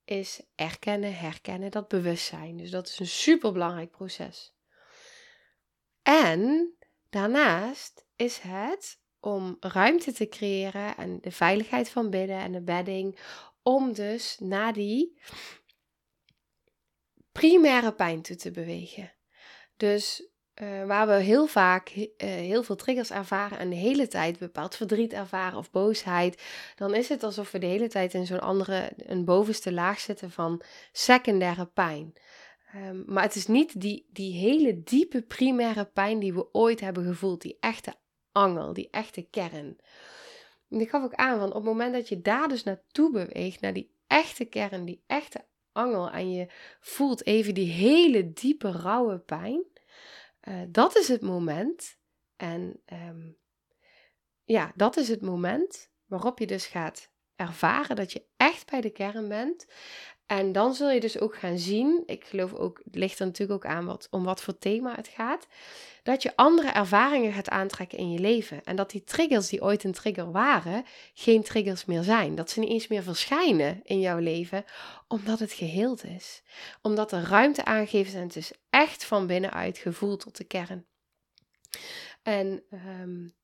is 0.05 0.41
erkennen, 0.55 1.15
herkennen, 1.15 1.71
dat 1.71 1.87
bewustzijn. 1.87 2.57
Dus 2.57 2.69
dat 2.69 2.87
is 2.87 2.99
een 2.99 3.07
super 3.07 3.51
belangrijk 3.51 3.91
proces. 3.91 4.53
En 6.01 6.73
daarnaast 7.09 8.05
is 8.15 8.39
het 8.39 8.99
om 9.19 9.57
ruimte 9.59 10.11
te 10.13 10.27
creëren 10.27 10.97
en 10.97 11.21
de 11.21 11.31
veiligheid 11.31 11.89
van 11.89 12.09
bidden 12.09 12.37
en 12.37 12.51
de 12.51 12.61
bedding, 12.61 13.19
om 13.63 13.93
dus 13.93 14.37
naar 14.39 14.73
die 14.73 15.21
primaire 17.31 17.93
pijn 17.93 18.21
toe 18.21 18.35
te 18.35 18.51
bewegen. 18.51 19.13
Dus 19.77 20.30
uh, 20.61 20.85
waar 20.85 21.07
we 21.07 21.13
heel 21.13 21.47
vaak 21.47 21.89
uh, 21.95 22.05
heel 22.17 22.63
veel 22.63 22.75
triggers 22.75 23.11
ervaren 23.11 23.57
en 23.57 23.69
de 23.69 23.75
hele 23.75 24.07
tijd 24.07 24.39
bepaald 24.39 24.75
verdriet 24.75 25.13
ervaren 25.13 25.57
of 25.57 25.71
boosheid, 25.71 26.43
dan 26.75 26.95
is 26.95 27.09
het 27.09 27.23
alsof 27.23 27.51
we 27.51 27.59
de 27.59 27.65
hele 27.65 27.87
tijd 27.87 28.13
in 28.13 28.25
zo'n 28.25 28.39
andere, 28.39 28.91
een 28.95 29.25
bovenste 29.25 29.73
laag 29.73 29.99
zitten 29.99 30.31
van 30.31 30.61
secundaire 30.91 31.65
pijn. 31.65 32.13
Um, 32.75 33.03
maar 33.07 33.23
het 33.23 33.35
is 33.35 33.47
niet 33.47 33.81
die, 33.81 34.09
die 34.11 34.33
hele 34.33 34.83
diepe 34.83 35.21
primaire 35.21 35.85
pijn 35.85 36.19
die 36.19 36.33
we 36.33 36.53
ooit 36.53 36.79
hebben 36.79 37.05
gevoeld, 37.05 37.41
die 37.41 37.57
echte 37.59 37.93
angel, 38.31 38.73
die 38.73 38.87
echte 38.91 39.21
kern. 39.21 39.77
En 40.69 40.81
ik 40.81 40.89
gaf 40.89 41.03
ook 41.03 41.13
aan 41.13 41.39
van 41.39 41.47
op 41.47 41.53
het 41.53 41.63
moment 41.63 41.93
dat 41.93 42.09
je 42.09 42.21
daar 42.21 42.47
dus 42.47 42.63
naartoe 42.63 43.11
beweegt, 43.11 43.61
naar 43.61 43.73
die 43.73 43.95
echte 44.07 44.45
kern, 44.45 44.85
die 44.85 45.03
echte 45.07 45.45
angel, 45.71 46.09
en 46.09 46.31
je 46.31 46.47
voelt 46.79 47.25
even 47.25 47.53
die 47.53 47.71
hele 47.71 48.33
diepe 48.33 48.71
rauwe 48.71 49.19
pijn, 49.19 49.63
uh, 50.47 50.61
dat 50.69 50.95
is 50.95 51.07
het 51.07 51.21
moment. 51.21 51.97
En 52.35 52.81
um, 52.93 53.37
ja, 54.43 54.71
dat 54.75 54.97
is 54.97 55.07
het 55.07 55.21
moment 55.21 55.91
waarop 56.05 56.39
je 56.39 56.47
dus 56.47 56.65
gaat 56.65 57.11
ervaren 57.35 57.95
dat 57.95 58.11
je 58.11 58.25
echt 58.37 58.69
bij 58.69 58.81
de 58.81 58.91
kern 58.91 59.27
bent. 59.27 59.65
En 60.31 60.51
dan 60.51 60.73
zul 60.73 60.89
je 60.89 60.99
dus 60.99 61.19
ook 61.19 61.35
gaan 61.35 61.57
zien, 61.57 62.03
ik 62.05 62.25
geloof 62.25 62.53
ook, 62.53 62.81
het 62.83 62.95
ligt 62.95 63.19
er 63.19 63.25
natuurlijk 63.25 63.65
ook 63.65 63.71
aan 63.71 63.85
wat, 63.85 64.07
om 64.11 64.23
wat 64.23 64.41
voor 64.41 64.57
thema 64.57 64.95
het 64.95 65.07
gaat, 65.07 65.47
dat 66.03 66.23
je 66.23 66.35
andere 66.35 66.69
ervaringen 66.69 67.33
gaat 67.33 67.49
aantrekken 67.49 67.97
in 67.97 68.11
je 68.11 68.19
leven. 68.19 68.63
En 68.63 68.75
dat 68.75 68.89
die 68.89 69.03
triggers 69.03 69.49
die 69.49 69.61
ooit 69.61 69.83
een 69.83 69.91
trigger 69.91 70.31
waren, 70.31 70.85
geen 71.13 71.43
triggers 71.43 71.85
meer 71.85 72.03
zijn. 72.03 72.35
Dat 72.35 72.49
ze 72.49 72.59
niet 72.59 72.69
eens 72.69 72.87
meer 72.87 73.03
verschijnen 73.03 73.79
in 73.83 73.99
jouw 73.99 74.17
leven, 74.17 74.65
omdat 75.07 75.39
het 75.39 75.51
geheeld 75.51 76.03
is. 76.03 76.43
Omdat 76.81 77.11
er 77.11 77.23
ruimte 77.23 77.65
aangeeft 77.65 78.13
en 78.13 78.21
het 78.21 78.35
is 78.35 78.51
echt 78.69 79.05
van 79.05 79.27
binnenuit 79.27 79.77
gevoeld 79.77 80.19
tot 80.19 80.37
de 80.37 80.43
kern. 80.43 80.85
En 82.23 82.63
um, 83.01 83.35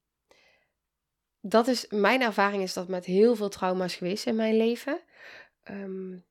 dat 1.42 1.68
is, 1.68 1.86
mijn 1.90 2.22
ervaring 2.22 2.64
is 2.64 2.74
dat 2.74 2.88
met 2.88 3.06
heel 3.06 3.36
veel 3.36 3.50
trauma's 3.50 3.96
geweest 3.96 4.26
in 4.26 4.36
mijn 4.36 4.58
leven. 4.58 5.00
Um, 5.72 6.26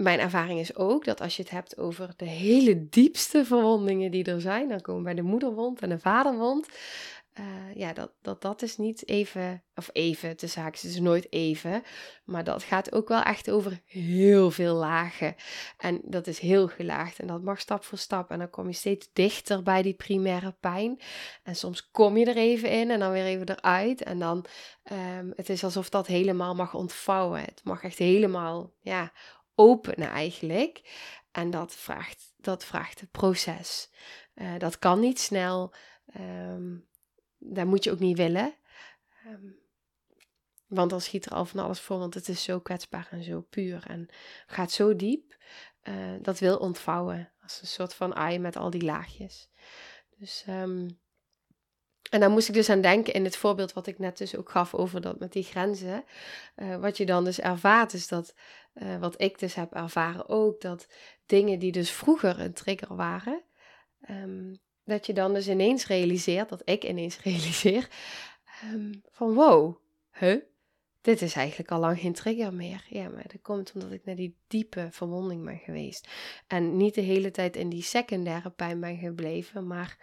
mijn 0.00 0.18
ervaring 0.18 0.60
is 0.60 0.76
ook 0.76 1.04
dat 1.04 1.20
als 1.20 1.36
je 1.36 1.42
het 1.42 1.50
hebt 1.50 1.78
over 1.78 2.10
de 2.16 2.24
hele 2.24 2.88
diepste 2.88 3.44
verwondingen 3.44 4.10
die 4.10 4.24
er 4.24 4.40
zijn, 4.40 4.68
dan 4.68 4.80
komen 4.80 5.02
bij 5.02 5.14
de 5.14 5.22
moederwond 5.22 5.80
en 5.80 5.88
de 5.88 5.98
vaderwond. 5.98 6.68
Uh, 7.38 7.74
ja, 7.74 7.92
dat, 7.92 8.12
dat, 8.22 8.42
dat 8.42 8.62
is 8.62 8.76
niet 8.76 9.08
even, 9.08 9.62
of 9.74 9.90
even, 9.92 10.36
de 10.36 10.46
zaak 10.46 10.74
is 10.74 11.00
nooit 11.00 11.32
even, 11.32 11.82
maar 12.24 12.44
dat 12.44 12.62
gaat 12.62 12.92
ook 12.92 13.08
wel 13.08 13.22
echt 13.22 13.50
over 13.50 13.80
heel 13.84 14.50
veel 14.50 14.74
lagen. 14.74 15.34
En 15.78 16.00
dat 16.04 16.26
is 16.26 16.38
heel 16.38 16.68
gelaagd 16.68 17.18
en 17.18 17.26
dat 17.26 17.42
mag 17.42 17.60
stap 17.60 17.84
voor 17.84 17.98
stap. 17.98 18.30
En 18.30 18.38
dan 18.38 18.50
kom 18.50 18.66
je 18.66 18.72
steeds 18.72 19.10
dichter 19.12 19.62
bij 19.62 19.82
die 19.82 19.94
primaire 19.94 20.56
pijn. 20.60 21.00
En 21.42 21.56
soms 21.56 21.90
kom 21.90 22.16
je 22.16 22.24
er 22.24 22.36
even 22.36 22.70
in 22.70 22.90
en 22.90 22.98
dan 22.98 23.12
weer 23.12 23.24
even 23.24 23.48
eruit. 23.48 24.02
En 24.02 24.18
dan, 24.18 24.44
um, 24.92 25.32
het 25.36 25.48
is 25.48 25.64
alsof 25.64 25.88
dat 25.88 26.06
helemaal 26.06 26.54
mag 26.54 26.74
ontvouwen. 26.74 27.40
Het 27.40 27.60
mag 27.64 27.82
echt 27.82 27.98
helemaal, 27.98 28.72
ja, 28.80 29.12
openen 29.60 30.08
eigenlijk. 30.08 30.82
En 31.30 31.50
dat 31.50 31.74
vraagt, 31.74 32.32
dat 32.36 32.64
vraagt 32.64 33.00
het 33.00 33.10
proces. 33.10 33.90
Uh, 34.34 34.58
dat 34.58 34.78
kan 34.78 35.00
niet 35.00 35.20
snel. 35.20 35.74
Um, 36.20 36.88
dat 37.38 37.66
moet 37.66 37.84
je 37.84 37.90
ook 37.90 37.98
niet 37.98 38.16
willen. 38.16 38.54
Um, 39.26 39.58
want 40.66 40.90
dan 40.90 41.00
schiet 41.00 41.26
er 41.26 41.32
al 41.32 41.44
van 41.44 41.60
alles 41.60 41.80
voor, 41.80 41.98
want 41.98 42.14
het 42.14 42.28
is 42.28 42.42
zo 42.42 42.60
kwetsbaar 42.60 43.08
en 43.10 43.22
zo 43.22 43.40
puur 43.40 43.84
en 43.86 44.08
gaat 44.46 44.72
zo 44.72 44.96
diep. 44.96 45.36
Uh, 45.82 46.14
dat 46.22 46.38
wil 46.38 46.56
ontvouwen 46.56 47.32
als 47.42 47.60
een 47.60 47.66
soort 47.66 47.94
van 47.94 48.14
ei 48.14 48.38
met 48.38 48.56
al 48.56 48.70
die 48.70 48.84
laagjes. 48.84 49.50
Dus 50.18 50.44
um, 50.48 50.99
en 52.10 52.20
daar 52.20 52.30
moest 52.30 52.48
ik 52.48 52.54
dus 52.54 52.70
aan 52.70 52.80
denken 52.80 53.12
in 53.12 53.24
het 53.24 53.36
voorbeeld 53.36 53.72
wat 53.72 53.86
ik 53.86 53.98
net 53.98 54.18
dus 54.18 54.36
ook 54.36 54.50
gaf 54.50 54.74
over 54.74 55.00
dat 55.00 55.18
met 55.18 55.32
die 55.32 55.42
grenzen. 55.42 56.04
Uh, 56.56 56.76
wat 56.76 56.96
je 56.96 57.06
dan 57.06 57.24
dus 57.24 57.40
ervaart 57.40 57.92
is 57.92 58.08
dat, 58.08 58.34
uh, 58.74 58.98
wat 58.98 59.20
ik 59.20 59.38
dus 59.38 59.54
heb 59.54 59.72
ervaren 59.72 60.28
ook, 60.28 60.60
dat 60.60 60.86
dingen 61.26 61.58
die 61.58 61.72
dus 61.72 61.90
vroeger 61.90 62.40
een 62.40 62.52
trigger 62.52 62.96
waren, 62.96 63.42
um, 64.10 64.58
dat 64.84 65.06
je 65.06 65.12
dan 65.12 65.34
dus 65.34 65.48
ineens 65.48 65.86
realiseert, 65.86 66.48
dat 66.48 66.62
ik 66.64 66.84
ineens 66.84 67.20
realiseer, 67.24 67.88
um, 68.72 69.02
van 69.10 69.34
wow, 69.34 69.76
huh? 70.10 70.40
Dit 71.00 71.22
is 71.22 71.34
eigenlijk 71.34 71.70
al 71.70 71.80
lang 71.80 72.00
geen 72.00 72.12
trigger 72.12 72.54
meer. 72.54 72.86
Ja, 72.88 73.08
maar 73.08 73.28
dat 73.28 73.42
komt 73.42 73.72
omdat 73.74 73.92
ik 73.92 74.04
naar 74.04 74.16
die 74.16 74.36
diepe 74.46 74.88
verwonding 74.90 75.44
ben 75.44 75.58
geweest. 75.58 76.08
En 76.46 76.76
niet 76.76 76.94
de 76.94 77.00
hele 77.00 77.30
tijd 77.30 77.56
in 77.56 77.68
die 77.68 77.82
secundaire 77.82 78.50
pijn 78.50 78.80
ben 78.80 78.98
gebleven, 78.98 79.66
maar 79.66 79.98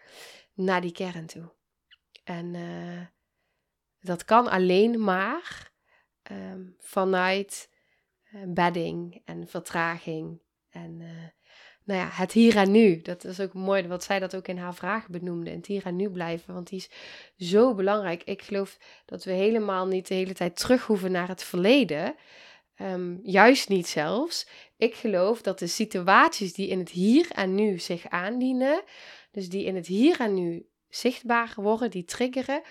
naar 0.53 0.81
die 0.81 0.91
kern 0.91 1.25
toe. 1.25 1.55
En 2.27 2.53
uh, 2.53 3.05
dat 3.99 4.25
kan 4.25 4.47
alleen 4.47 5.03
maar 5.03 5.71
um, 6.31 6.75
vanuit 6.79 7.69
uh, 8.33 8.41
bedding 8.47 9.21
en 9.25 9.47
vertraging. 9.47 10.41
En 10.69 10.99
uh, 10.99 11.07
nou 11.83 11.99
ja, 11.99 12.09
het 12.11 12.31
hier 12.31 12.57
en 12.57 12.71
nu. 12.71 13.01
Dat 13.01 13.23
is 13.23 13.39
ook 13.39 13.53
mooi 13.53 13.87
wat 13.87 14.03
zij 14.03 14.19
dat 14.19 14.35
ook 14.35 14.47
in 14.47 14.57
haar 14.57 14.75
vraag 14.75 15.07
benoemde. 15.09 15.49
Het 15.49 15.65
hier 15.65 15.85
en 15.85 15.95
nu 15.95 16.09
blijven, 16.09 16.53
want 16.53 16.69
die 16.69 16.79
is 16.79 16.89
zo 17.47 17.73
belangrijk. 17.73 18.23
Ik 18.23 18.41
geloof 18.41 18.77
dat 19.05 19.23
we 19.23 19.31
helemaal 19.31 19.87
niet 19.87 20.07
de 20.07 20.13
hele 20.13 20.33
tijd 20.33 20.55
terug 20.55 20.85
hoeven 20.85 21.11
naar 21.11 21.27
het 21.27 21.43
verleden. 21.43 22.15
Um, 22.81 23.19
juist 23.23 23.69
niet 23.69 23.87
zelfs. 23.87 24.47
Ik 24.77 24.95
geloof 24.95 25.41
dat 25.41 25.59
de 25.59 25.67
situaties 25.67 26.53
die 26.53 26.67
in 26.67 26.79
het 26.79 26.89
hier 26.89 27.31
en 27.31 27.55
nu 27.55 27.79
zich 27.79 28.07
aandienen, 28.07 28.83
dus 29.31 29.49
die 29.49 29.65
in 29.65 29.75
het 29.75 29.87
hier 29.87 30.19
en 30.19 30.33
nu 30.33 30.67
zichtbaar 30.99 31.53
worden, 31.55 31.91
die 31.91 32.05
triggeren. 32.05 32.61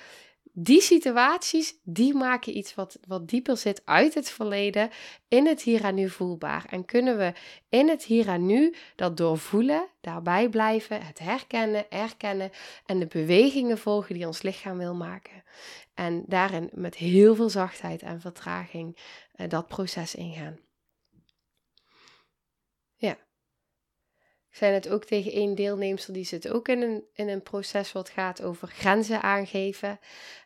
Die 0.59 0.81
situaties, 0.81 1.75
die 1.83 2.15
maken 2.15 2.57
iets 2.57 2.75
wat, 2.75 2.99
wat 3.07 3.29
dieper 3.29 3.57
zit 3.57 3.83
uit 3.85 4.15
het 4.15 4.31
verleden 4.31 4.91
in 5.29 5.47
het 5.47 5.63
hier 5.63 5.85
en 5.85 5.95
nu 5.95 6.09
voelbaar. 6.09 6.65
En 6.71 6.85
kunnen 6.85 7.19
we 7.19 7.33
in 7.69 7.89
het 7.89 8.05
hier 8.05 8.29
en 8.29 8.47
nu 8.47 8.75
dat 8.95 9.17
doorvoelen, 9.17 9.89
daarbij 10.01 10.49
blijven, 10.49 11.07
het 11.07 11.19
herkennen, 11.19 11.91
erkennen 11.91 12.51
en 12.87 12.99
de 12.99 13.07
bewegingen 13.07 13.79
volgen 13.79 14.15
die 14.15 14.27
ons 14.27 14.43
lichaam 14.43 14.79
wil 14.79 14.95
maken. 14.95 15.45
En 15.95 16.25
daarin 16.27 16.71
met 16.73 16.95
heel 16.95 17.35
veel 17.35 17.51
zachtheid 17.51 18.03
en 18.03 18.21
vertraging 18.21 18.97
uh, 19.37 19.49
dat 19.49 19.67
proces 19.67 20.15
ingaan. 20.15 20.59
Ja. 22.97 23.13
Ik 24.46 24.46
zei 24.57 24.73
het 24.73 24.89
ook 24.89 25.05
tegen 25.05 25.33
één 25.33 25.55
deelnemster, 25.55 26.13
die 26.13 26.25
zit 26.25 26.49
ook 26.49 26.69
in 26.69 26.83
een, 26.83 27.05
in 27.13 27.29
een 27.29 27.43
proces 27.43 27.93
wat 27.93 28.11
gaat 28.11 28.43
over 28.43 28.69
grenzen 28.69 29.23
aangeven. 29.23 29.99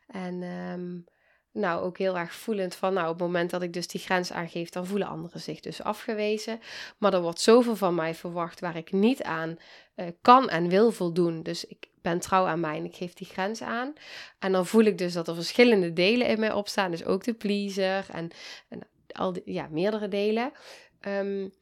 En 0.07 0.43
um, 0.43 1.05
nou, 1.53 1.83
ook 1.83 1.99
heel 1.99 2.19
erg 2.19 2.33
voelend 2.33 2.75
van, 2.75 2.95
nou, 2.95 3.07
op 3.07 3.13
het 3.13 3.27
moment 3.27 3.51
dat 3.51 3.63
ik 3.63 3.73
dus 3.73 3.87
die 3.87 4.01
grens 4.01 4.33
aangeef, 4.33 4.69
dan 4.69 4.87
voelen 4.87 5.09
anderen 5.09 5.41
zich 5.41 5.61
dus 5.61 5.83
afgewezen. 5.83 6.61
Maar 6.99 7.15
er 7.15 7.23
wordt 7.23 7.41
zoveel 7.41 7.77
van 7.77 7.95
mij 7.95 8.15
verwacht 8.15 8.61
waar 8.61 8.77
ik 8.77 8.93
niet 8.93 9.23
aan 9.23 9.59
uh, 9.97 10.07
kan 10.23 10.49
en 10.49 10.69
wil 10.69 10.91
voldoen. 10.91 11.43
Dus 11.43 11.65
ik 11.65 11.89
ben 12.03 12.21
trouw 12.21 12.47
aan 12.47 12.61
mij 12.61 12.77
en 12.77 12.85
ik 12.85 12.97
geef 12.97 13.13
die 13.13 13.27
grens 13.27 13.63
aan. 13.63 13.93
En 14.39 14.53
dan 14.53 14.67
voel 14.67 14.85
ik 14.85 14.99
dus 14.99 15.13
dat 15.13 15.29
er 15.29 15.35
verschillende 15.35 15.93
delen 15.93 16.27
in 16.27 16.41
mij 16.41 16.53
opstaan. 16.53 16.91
Dus 16.91 17.05
ook 17.05 17.25
de 17.25 17.35
pleaser 17.35 18.07
en, 18.13 18.31
en 18.69 18.81
al 19.13 19.33
die, 19.33 19.43
ja, 19.45 19.69
meerdere 19.71 20.09
delen. 20.09 20.53
Um, 21.01 21.53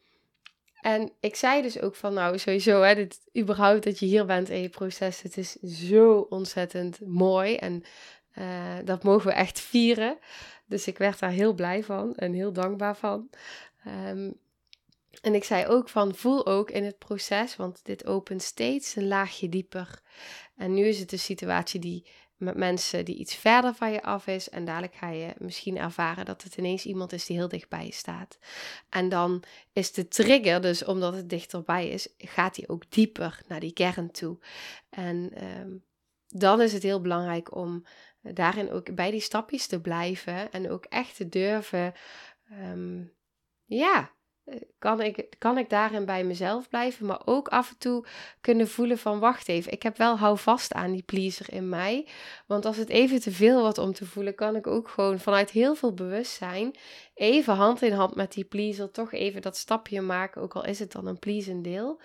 en 0.80 1.12
ik 1.20 1.34
zei 1.34 1.62
dus 1.62 1.80
ook 1.80 1.94
van, 1.94 2.14
nou 2.14 2.38
sowieso, 2.38 2.82
hè, 2.82 2.94
dit, 2.94 3.18
überhaupt 3.38 3.84
dat 3.84 3.98
je 3.98 4.06
hier 4.06 4.26
bent 4.26 4.48
in 4.48 4.60
je 4.60 4.68
proces, 4.68 5.22
het 5.22 5.36
is 5.36 5.52
zo 5.52 6.26
ontzettend 6.28 7.00
mooi 7.06 7.56
en 7.56 7.82
uh, 8.38 8.74
dat 8.84 9.02
mogen 9.02 9.26
we 9.26 9.32
echt 9.32 9.60
vieren. 9.60 10.18
Dus 10.66 10.86
ik 10.86 10.98
werd 10.98 11.18
daar 11.18 11.30
heel 11.30 11.54
blij 11.54 11.84
van 11.84 12.14
en 12.14 12.32
heel 12.32 12.52
dankbaar 12.52 12.96
van. 12.96 13.30
Um, 13.86 14.38
en 15.22 15.34
ik 15.34 15.44
zei 15.44 15.66
ook 15.66 15.88
van, 15.88 16.14
voel 16.14 16.46
ook 16.46 16.70
in 16.70 16.84
het 16.84 16.98
proces, 16.98 17.56
want 17.56 17.84
dit 17.84 18.06
opent 18.06 18.42
steeds 18.42 18.96
een 18.96 19.08
laagje 19.08 19.48
dieper. 19.48 20.00
En 20.56 20.74
nu 20.74 20.86
is 20.86 20.98
het 20.98 21.12
een 21.12 21.18
situatie 21.18 21.80
die 21.80 22.06
met 22.38 22.57
mensen 22.57 23.05
die 23.05 23.16
iets 23.16 23.35
verder 23.35 23.74
van 23.74 23.92
je 23.92 24.03
af 24.03 24.27
is. 24.27 24.48
En 24.48 24.64
dadelijk 24.64 24.94
ga 24.94 25.09
je 25.09 25.35
misschien 25.38 25.79
ervaren 25.79 26.24
dat 26.24 26.42
het 26.42 26.57
ineens 26.57 26.85
iemand 26.85 27.12
is 27.12 27.27
die 27.27 27.37
heel 27.37 27.48
dichtbij 27.48 27.85
je 27.85 27.92
staat. 27.92 28.38
En 28.88 29.09
dan 29.09 29.42
is 29.72 29.92
de 29.92 30.09
trigger, 30.09 30.61
dus 30.61 30.85
omdat 30.85 31.14
het 31.14 31.29
dichterbij 31.31 31.88
is, 31.88 32.09
gaat 32.18 32.57
hij 32.57 32.68
ook 32.68 32.90
dieper 32.90 33.40
naar 33.48 33.61
die 33.61 33.72
kern 33.72 34.11
toe. 34.11 34.38
En 34.90 35.44
um, 35.44 35.85
dan 36.29 36.61
is 36.61 36.72
het 36.72 36.83
heel 36.83 37.01
belangrijk 37.01 37.55
om 37.55 37.85
daarin 38.20 38.70
ook 38.70 38.94
bij 38.94 39.11
die 39.11 39.20
stapjes 39.20 39.66
te 39.66 39.81
blijven 39.81 40.53
en 40.53 40.70
ook 40.70 40.85
echt 40.85 41.16
te 41.16 41.29
durven. 41.29 41.92
Um, 42.53 43.12
ja, 43.64 44.12
kan 44.78 45.00
ik, 45.00 45.26
kan 45.38 45.58
ik 45.58 45.70
daarin 45.70 46.04
bij 46.04 46.24
mezelf 46.24 46.68
blijven, 46.68 47.06
maar 47.06 47.20
ook 47.24 47.48
af 47.48 47.70
en 47.70 47.78
toe 47.78 48.04
kunnen 48.40 48.68
voelen 48.68 48.98
van 48.98 49.18
wacht 49.18 49.48
even, 49.48 49.72
ik 49.72 49.82
heb 49.82 49.96
wel 49.96 50.18
hou 50.18 50.38
vast 50.38 50.72
aan 50.72 50.92
die 50.92 51.02
pleaser 51.02 51.52
in 51.52 51.68
mij. 51.68 52.06
Want 52.46 52.64
als 52.66 52.76
het 52.76 52.88
even 52.88 53.20
te 53.20 53.30
veel 53.30 53.61
wordt 53.61 53.78
om 53.78 53.92
te 53.92 54.06
voelen, 54.06 54.34
kan 54.34 54.56
ik 54.56 54.66
ook 54.66 54.88
gewoon 54.88 55.18
vanuit 55.18 55.50
heel 55.50 55.74
veel 55.74 55.94
bewustzijn 55.94 56.76
even 57.14 57.54
hand 57.54 57.82
in 57.82 57.92
hand 57.92 58.14
met 58.14 58.32
die 58.32 58.44
pleaser 58.44 58.90
toch 58.90 59.12
even 59.12 59.42
dat 59.42 59.56
stapje 59.56 60.00
maken, 60.00 60.42
ook 60.42 60.54
al 60.54 60.64
is 60.64 60.78
het 60.78 60.92
dan 60.92 61.06
een 61.06 61.18
pleasend 61.18 61.64
deel. 61.64 62.00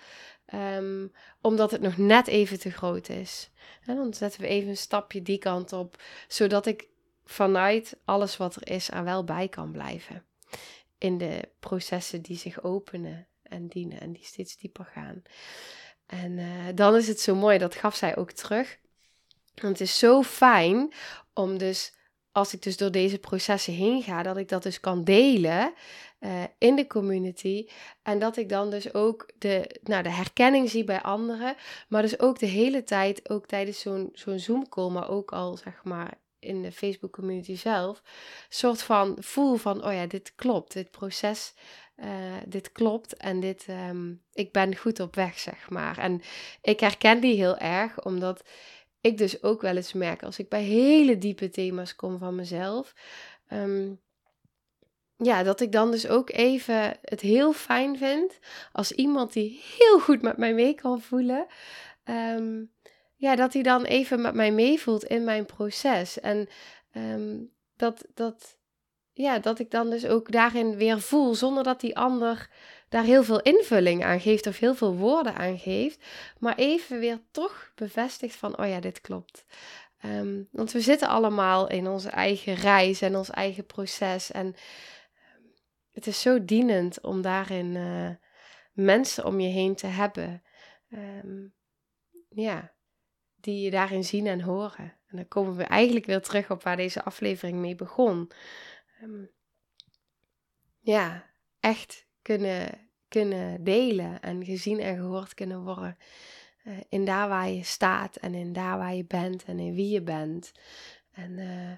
Um, 0.54 1.12
omdat 1.40 1.70
het 1.70 1.80
nog 1.80 1.96
net 1.96 2.26
even 2.26 2.58
te 2.58 2.70
groot 2.70 3.08
is. 3.08 3.50
En 3.86 3.96
dan 3.96 4.14
zetten 4.14 4.40
we 4.40 4.46
even 4.46 4.68
een 4.68 4.76
stapje 4.76 5.22
die 5.22 5.38
kant 5.38 5.72
op, 5.72 5.96
zodat 6.28 6.66
ik 6.66 6.88
vanuit 7.24 7.96
alles 8.04 8.36
wat 8.36 8.56
er 8.56 8.70
is 8.70 8.90
er 8.90 9.04
wel 9.04 9.24
bij 9.24 9.48
kan 9.48 9.72
blijven 9.72 10.24
in 11.04 11.18
de 11.18 11.48
processen 11.60 12.22
die 12.22 12.36
zich 12.36 12.62
openen 12.62 13.26
en 13.42 13.68
dienen 13.68 14.00
en 14.00 14.12
die 14.12 14.24
steeds 14.24 14.56
dieper 14.56 14.84
gaan. 14.84 15.22
En 16.06 16.38
uh, 16.38 16.46
dan 16.74 16.96
is 16.96 17.08
het 17.08 17.20
zo 17.20 17.34
mooi, 17.34 17.58
dat 17.58 17.74
gaf 17.74 17.94
zij 17.94 18.16
ook 18.16 18.32
terug. 18.32 18.78
Want 19.54 19.78
het 19.78 19.88
is 19.88 19.98
zo 19.98 20.22
fijn 20.22 20.92
om 21.34 21.58
dus, 21.58 21.92
als 22.32 22.54
ik 22.54 22.62
dus 22.62 22.76
door 22.76 22.90
deze 22.90 23.18
processen 23.18 23.72
heen 23.72 24.02
ga, 24.02 24.22
dat 24.22 24.36
ik 24.36 24.48
dat 24.48 24.62
dus 24.62 24.80
kan 24.80 25.04
delen 25.04 25.72
uh, 26.20 26.42
in 26.58 26.76
de 26.76 26.86
community. 26.86 27.68
En 28.02 28.18
dat 28.18 28.36
ik 28.36 28.48
dan 28.48 28.70
dus 28.70 28.94
ook 28.94 29.30
de, 29.38 29.80
nou, 29.82 30.02
de 30.02 30.10
herkenning 30.10 30.70
zie 30.70 30.84
bij 30.84 31.02
anderen. 31.02 31.54
Maar 31.88 32.02
dus 32.02 32.18
ook 32.18 32.38
de 32.38 32.46
hele 32.46 32.82
tijd, 32.82 33.30
ook 33.30 33.46
tijdens 33.46 33.80
zo'n 33.80 34.10
zo'n 34.12 34.38
Zoom 34.38 34.66
maar 34.92 35.08
ook 35.08 35.32
al 35.32 35.56
zeg 35.56 35.84
maar 35.84 36.22
in 36.44 36.62
de 36.62 36.72
Facebook 36.72 37.12
community 37.12 37.56
zelf, 37.56 38.02
soort 38.48 38.82
van 38.82 39.16
voel 39.20 39.56
van, 39.56 39.84
oh 39.84 39.92
ja, 39.92 40.06
dit 40.06 40.32
klopt, 40.34 40.72
dit 40.72 40.90
proces, 40.90 41.54
uh, 41.96 42.06
dit 42.46 42.72
klopt 42.72 43.16
en 43.16 43.40
dit, 43.40 43.66
um, 43.68 44.22
ik 44.32 44.52
ben 44.52 44.76
goed 44.76 45.00
op 45.00 45.14
weg, 45.14 45.38
zeg 45.38 45.70
maar. 45.70 45.98
En 45.98 46.22
ik 46.62 46.80
herken 46.80 47.20
die 47.20 47.34
heel 47.34 47.56
erg, 47.56 48.04
omdat 48.04 48.42
ik 49.00 49.18
dus 49.18 49.42
ook 49.42 49.60
wel 49.60 49.76
eens 49.76 49.92
merk, 49.92 50.22
als 50.22 50.38
ik 50.38 50.48
bij 50.48 50.62
hele 50.62 51.18
diepe 51.18 51.50
thema's 51.50 51.96
kom 51.96 52.18
van 52.18 52.34
mezelf, 52.34 52.94
um, 53.52 54.00
ja, 55.16 55.42
dat 55.42 55.60
ik 55.60 55.72
dan 55.72 55.90
dus 55.90 56.08
ook 56.08 56.30
even 56.30 56.96
het 57.02 57.20
heel 57.20 57.52
fijn 57.52 57.98
vind 57.98 58.38
als 58.72 58.92
iemand 58.92 59.32
die 59.32 59.62
heel 59.78 60.00
goed 60.00 60.22
met 60.22 60.36
mij 60.36 60.54
mee 60.54 60.74
kan 60.74 61.00
voelen. 61.00 61.46
Um, 62.04 62.72
ja, 63.24 63.36
dat 63.36 63.52
hij 63.52 63.62
dan 63.62 63.84
even 63.84 64.20
met 64.20 64.34
mij 64.34 64.52
meevoelt 64.52 65.04
in 65.04 65.24
mijn 65.24 65.46
proces. 65.46 66.20
En 66.20 66.48
um, 66.92 67.52
dat, 67.76 68.06
dat, 68.14 68.58
ja, 69.12 69.38
dat 69.38 69.58
ik 69.58 69.70
dan 69.70 69.90
dus 69.90 70.06
ook 70.06 70.32
daarin 70.32 70.76
weer 70.76 71.00
voel, 71.00 71.34
zonder 71.34 71.64
dat 71.64 71.80
die 71.80 71.96
ander 71.96 72.50
daar 72.88 73.04
heel 73.04 73.24
veel 73.24 73.40
invulling 73.40 74.04
aan 74.04 74.20
geeft 74.20 74.46
of 74.46 74.58
heel 74.58 74.74
veel 74.74 74.94
woorden 74.94 75.34
aan 75.34 75.58
geeft, 75.58 76.04
maar 76.38 76.56
even 76.56 76.98
weer 76.98 77.20
toch 77.30 77.72
bevestigt 77.74 78.36
van, 78.36 78.58
oh 78.58 78.68
ja, 78.68 78.80
dit 78.80 79.00
klopt. 79.00 79.44
Um, 80.04 80.48
want 80.50 80.72
we 80.72 80.80
zitten 80.80 81.08
allemaal 81.08 81.68
in 81.68 81.86
onze 81.86 82.08
eigen 82.08 82.54
reis 82.54 83.00
en 83.00 83.16
ons 83.16 83.30
eigen 83.30 83.66
proces. 83.66 84.30
En 84.30 84.54
het 85.92 86.06
is 86.06 86.20
zo 86.20 86.44
dienend 86.44 87.00
om 87.00 87.22
daarin 87.22 87.74
uh, 87.74 88.10
mensen 88.72 89.24
om 89.24 89.40
je 89.40 89.48
heen 89.48 89.74
te 89.74 89.86
hebben. 89.86 90.42
Ja, 92.28 92.73
die 93.44 93.60
je 93.60 93.70
daarin 93.70 94.04
zien 94.04 94.26
en 94.26 94.40
horen. 94.40 94.94
En 95.06 95.16
dan 95.16 95.28
komen 95.28 95.56
we 95.56 95.64
eigenlijk 95.64 96.06
weer 96.06 96.20
terug 96.20 96.50
op 96.50 96.62
waar 96.62 96.76
deze 96.76 97.02
aflevering 97.02 97.58
mee 97.58 97.74
begon. 97.74 98.30
Um, 99.02 99.30
ja, 100.80 101.30
echt 101.60 102.06
kunnen, 102.22 102.88
kunnen 103.08 103.64
delen 103.64 104.20
en 104.20 104.44
gezien 104.44 104.80
en 104.80 104.96
gehoord 104.96 105.34
kunnen 105.34 105.62
worden. 105.62 105.96
Uh, 106.64 106.78
in 106.88 107.04
daar 107.04 107.28
waar 107.28 107.48
je 107.48 107.62
staat 107.62 108.16
en 108.16 108.34
in 108.34 108.52
daar 108.52 108.78
waar 108.78 108.94
je 108.94 109.04
bent 109.04 109.44
en 109.44 109.58
in 109.58 109.74
wie 109.74 109.88
je 109.88 110.02
bent. 110.02 110.52
En 111.10 111.38
uh, 111.38 111.72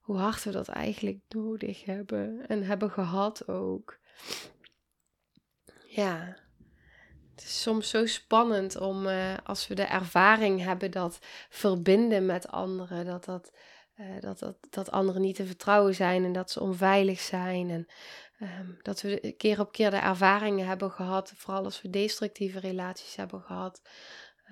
hoe 0.00 0.16
hard 0.16 0.44
we 0.44 0.50
dat 0.50 0.68
eigenlijk 0.68 1.20
nodig 1.28 1.84
hebben 1.84 2.46
en 2.46 2.62
hebben 2.62 2.90
gehad 2.90 3.48
ook. 3.48 3.98
Ja, 5.86 6.36
het 7.36 7.44
is 7.44 7.62
soms 7.62 7.90
zo 7.90 8.06
spannend 8.06 8.76
om 8.76 9.06
uh, 9.06 9.34
als 9.44 9.68
we 9.68 9.74
de 9.74 9.82
ervaring 9.82 10.62
hebben 10.62 10.90
dat 10.90 11.18
verbinden 11.48 12.26
met 12.26 12.48
anderen, 12.48 13.04
dat, 13.04 13.24
dat, 13.24 13.52
uh, 13.96 14.20
dat, 14.20 14.38
dat, 14.38 14.56
dat 14.70 14.90
anderen 14.90 15.22
niet 15.22 15.36
te 15.36 15.46
vertrouwen 15.46 15.94
zijn 15.94 16.24
en 16.24 16.32
dat 16.32 16.50
ze 16.50 16.60
onveilig 16.60 17.20
zijn. 17.20 17.70
En 17.70 17.86
um, 18.40 18.78
dat 18.82 19.00
we 19.00 19.34
keer 19.36 19.60
op 19.60 19.72
keer 19.72 19.90
de 19.90 19.96
ervaringen 19.96 20.66
hebben 20.66 20.90
gehad, 20.90 21.32
vooral 21.36 21.64
als 21.64 21.82
we 21.82 21.90
destructieve 21.90 22.60
relaties 22.60 23.16
hebben 23.16 23.40
gehad. 23.40 23.82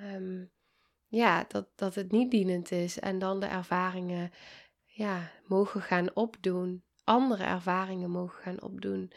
Um, 0.01 0.51
ja, 1.07 1.45
dat, 1.49 1.69
dat 1.75 1.95
het 1.95 2.11
niet 2.11 2.31
dienend 2.31 2.71
is. 2.71 2.99
En 2.99 3.19
dan 3.19 3.41
de 3.41 3.47
ervaringen 3.47 4.33
ja, 4.85 5.31
mogen 5.47 5.81
gaan 5.83 6.17
opdoen, 6.17 6.85
andere 7.05 7.45
ervaringen 7.45 8.11
mogen 8.11 8.43
gaan 8.43 8.63
opdoen. 8.63 9.13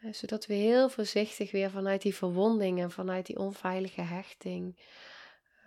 Uh, 0.00 0.12
zodat 0.12 0.46
we 0.46 0.54
heel 0.54 0.88
voorzichtig 0.88 1.50
weer 1.50 1.70
vanuit 1.70 2.02
die 2.02 2.14
verwonding 2.14 2.80
en 2.80 2.90
vanuit 2.90 3.26
die 3.26 3.38
onveilige 3.38 4.00
hechting 4.00 4.78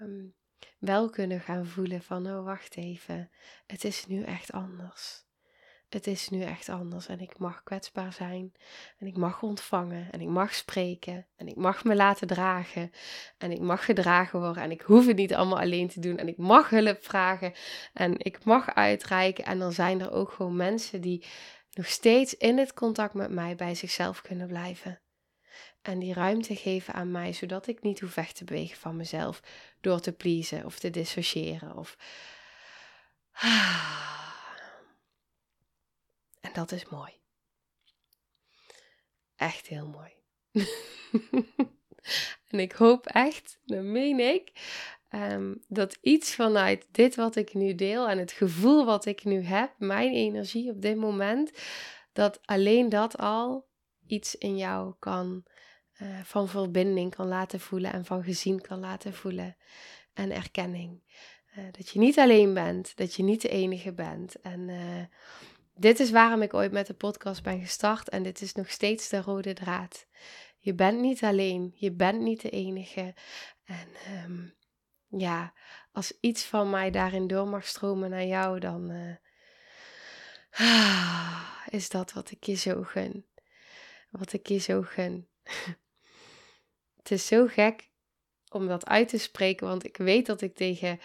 um, 0.02 0.34
wel 0.80 1.10
kunnen 1.10 1.40
gaan 1.40 1.66
voelen 1.66 2.02
van, 2.02 2.28
oh 2.28 2.44
wacht 2.44 2.78
even, 2.78 3.32
het 3.68 3.84
is 3.84 4.06
nu 4.06 4.24
echt 4.24 4.52
anders. 4.52 5.28
Het 5.90 6.08
is 6.08 6.30
nu 6.30 6.42
echt 6.42 6.70
anders 6.70 7.08
en 7.08 7.20
ik 7.20 7.38
mag 7.38 7.64
kwetsbaar 7.64 8.14
zijn 8.14 8.54
en 8.98 9.08
ik 9.08 9.18
mag 9.18 9.42
ontvangen 9.42 10.12
en 10.12 10.22
ik 10.22 10.28
mag 10.28 10.54
spreken 10.54 11.28
en 11.36 11.48
ik 11.48 11.56
mag 11.56 11.84
me 11.84 11.96
laten 11.96 12.28
dragen 12.28 12.92
en 13.38 13.52
ik 13.52 13.60
mag 13.60 13.86
gedragen 13.86 14.40
worden 14.40 14.64
en 14.64 14.72
ik 14.72 14.82
hoef 14.82 15.08
het 15.08 15.16
niet 15.16 15.34
allemaal 15.34 15.60
alleen 15.60 15.88
te 15.88 16.00
doen 16.00 16.18
en 16.18 16.28
ik 16.28 16.38
mag 16.38 16.70
hulp 16.70 17.04
vragen 17.04 17.54
en 17.94 18.14
ik 18.18 18.44
mag 18.44 18.76
uitreiken. 18.76 19.46
En 19.46 19.60
dan 19.60 19.72
zijn 19.72 20.02
er 20.02 20.12
ook 20.12 20.32
gewoon 20.32 20.56
mensen 20.56 21.02
die 21.02 21.26
nog 21.72 21.88
steeds 21.88 22.34
in 22.38 22.58
het 22.58 22.74
contact 22.74 23.14
met 23.14 23.32
mij 23.32 23.56
bij 23.56 23.76
zichzelf 23.76 24.22
kunnen 24.22 24.48
blijven. 24.48 25.02
En 25.82 26.00
die 26.00 26.14
ruimte 26.14 26.56
geven 26.56 26.94
aan 26.94 27.12
mij, 27.12 27.34
zodat 27.34 27.68
ik 27.68 27.82
niet 27.82 28.00
hoef 28.00 28.16
weg 28.16 28.32
te 28.32 28.44
bewegen 28.44 28.78
van 28.78 28.96
mezelf 28.96 29.42
door 29.82 30.00
te 30.00 30.12
pleasen 30.12 30.66
of 30.66 30.80
te 30.80 30.90
dissociëren 30.90 31.76
of 31.76 31.98
En 36.42 36.54
dat 36.54 36.72
is 36.72 36.86
mooi. 36.86 37.14
Echt 39.36 39.68
heel 39.68 39.88
mooi. 39.88 40.12
en 42.50 42.60
ik 42.60 42.72
hoop 42.72 43.06
echt, 43.06 43.60
dat 43.66 43.84
meen 43.84 44.20
ik, 44.20 44.52
ehm, 45.10 45.56
dat 45.68 45.98
iets 46.02 46.36
vanuit 46.36 46.88
dit 46.92 47.16
wat 47.16 47.36
ik 47.36 47.54
nu 47.54 47.76
deel 47.76 48.10
en 48.10 48.18
het 48.18 48.32
gevoel 48.32 48.86
wat 48.86 49.06
ik 49.06 49.24
nu 49.24 49.42
heb, 49.42 49.74
mijn 49.78 50.14
energie 50.14 50.72
op 50.72 50.82
dit 50.82 50.96
moment, 50.96 51.52
dat 52.14 52.40
alleen 52.46 52.90
dat 52.90 53.18
al 53.18 53.68
iets 54.08 54.36
in 54.36 54.58
jou 54.58 54.94
kan 55.00 55.44
uh, 56.02 56.20
van 56.24 56.48
verbinding 56.48 57.16
kan 57.16 57.28
laten 57.28 57.60
voelen 57.60 57.94
en 57.94 58.06
van 58.06 58.24
gezien 58.24 58.62
kan 58.62 58.80
laten 58.80 59.14
voelen 59.14 59.58
en 60.14 60.32
erkenning. 60.32 61.02
Uh, 61.58 61.64
dat 61.72 61.90
je 61.90 62.00
niet 62.00 62.20
alleen 62.20 62.54
bent, 62.54 62.96
dat 62.96 63.14
je 63.16 63.24
niet 63.24 63.42
de 63.42 63.50
enige 63.50 63.94
bent. 63.94 64.42
En 64.42 64.60
uh, 64.70 65.04
dit 65.76 66.00
is 66.00 66.12
waarom 66.12 66.42
ik 66.42 66.54
ooit 66.54 66.72
met 66.72 66.88
de 66.88 66.94
podcast 66.94 67.44
ben 67.44 67.60
gestart 67.60 68.10
en 68.10 68.24
dit 68.24 68.42
is 68.42 68.54
nog 68.54 68.70
steeds 68.70 69.10
de 69.10 69.22
rode 69.22 69.54
draad. 69.54 70.06
Je 70.60 70.74
bent 70.74 71.00
niet 71.00 71.24
alleen, 71.24 71.72
je 71.76 71.92
bent 71.92 72.22
niet 72.22 72.42
de 72.42 72.50
enige. 72.50 73.14
En 73.64 73.88
um, 74.26 74.54
ja, 75.10 75.54
als 75.92 76.14
iets 76.20 76.44
van 76.44 76.70
mij 76.70 76.92
daarin 76.92 77.28
door 77.28 77.48
mag 77.48 77.66
stromen 77.66 78.10
naar 78.10 78.26
jou, 78.26 78.60
dan 78.60 78.92
uh, 78.92 79.16
is 81.80 81.90
dat 81.90 82.14
wat 82.14 82.32
ik 82.32 82.44
je 82.44 82.56
zo 82.56 82.84
gun. 82.84 83.26
Wat 84.10 84.34
ik 84.34 84.48
je 84.48 84.58
zo 84.58 84.82
gun. 84.82 85.28
Het 86.98 87.12
is 87.12 87.28
zo 87.28 87.48
gek 87.48 87.90
om 88.50 88.68
dat 88.68 88.86
uit 88.88 89.08
te 89.08 89.18
spreken, 89.18 89.68
want 89.68 89.86
ik 89.86 89.98
weet 89.98 90.26
dat 90.26 90.42
ik 90.42 90.56
tegen 90.56 91.00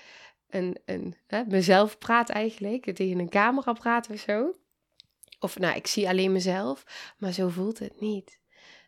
een, 0.48 0.78
een, 0.84 1.16
hè, 1.26 1.44
mezelf 1.44 1.98
praat 1.98 2.30
eigenlijk, 2.30 2.94
tegen 2.94 3.18
een 3.18 3.28
camera 3.28 3.72
praat 3.72 4.10
of 4.10 4.18
zo. 4.18 4.54
Of 5.38 5.58
nou, 5.58 5.76
ik 5.76 5.86
zie 5.86 6.08
alleen 6.08 6.32
mezelf, 6.32 6.84
maar 7.18 7.32
zo 7.32 7.48
voelt 7.48 7.78
het 7.78 8.00
niet. 8.00 8.40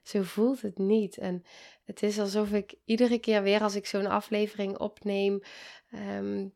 Zo 0.07 0.23
voelt 0.23 0.63
het 0.63 0.79
niet. 0.79 1.19
En 1.19 1.43
het 1.85 2.03
is 2.03 2.19
alsof 2.19 2.53
ik 2.53 2.75
iedere 2.85 3.19
keer 3.19 3.43
weer 3.43 3.63
als 3.63 3.75
ik 3.75 3.87
zo'n 3.87 4.07
aflevering 4.07 4.79
opneem, 4.79 5.41
um, 5.95 6.55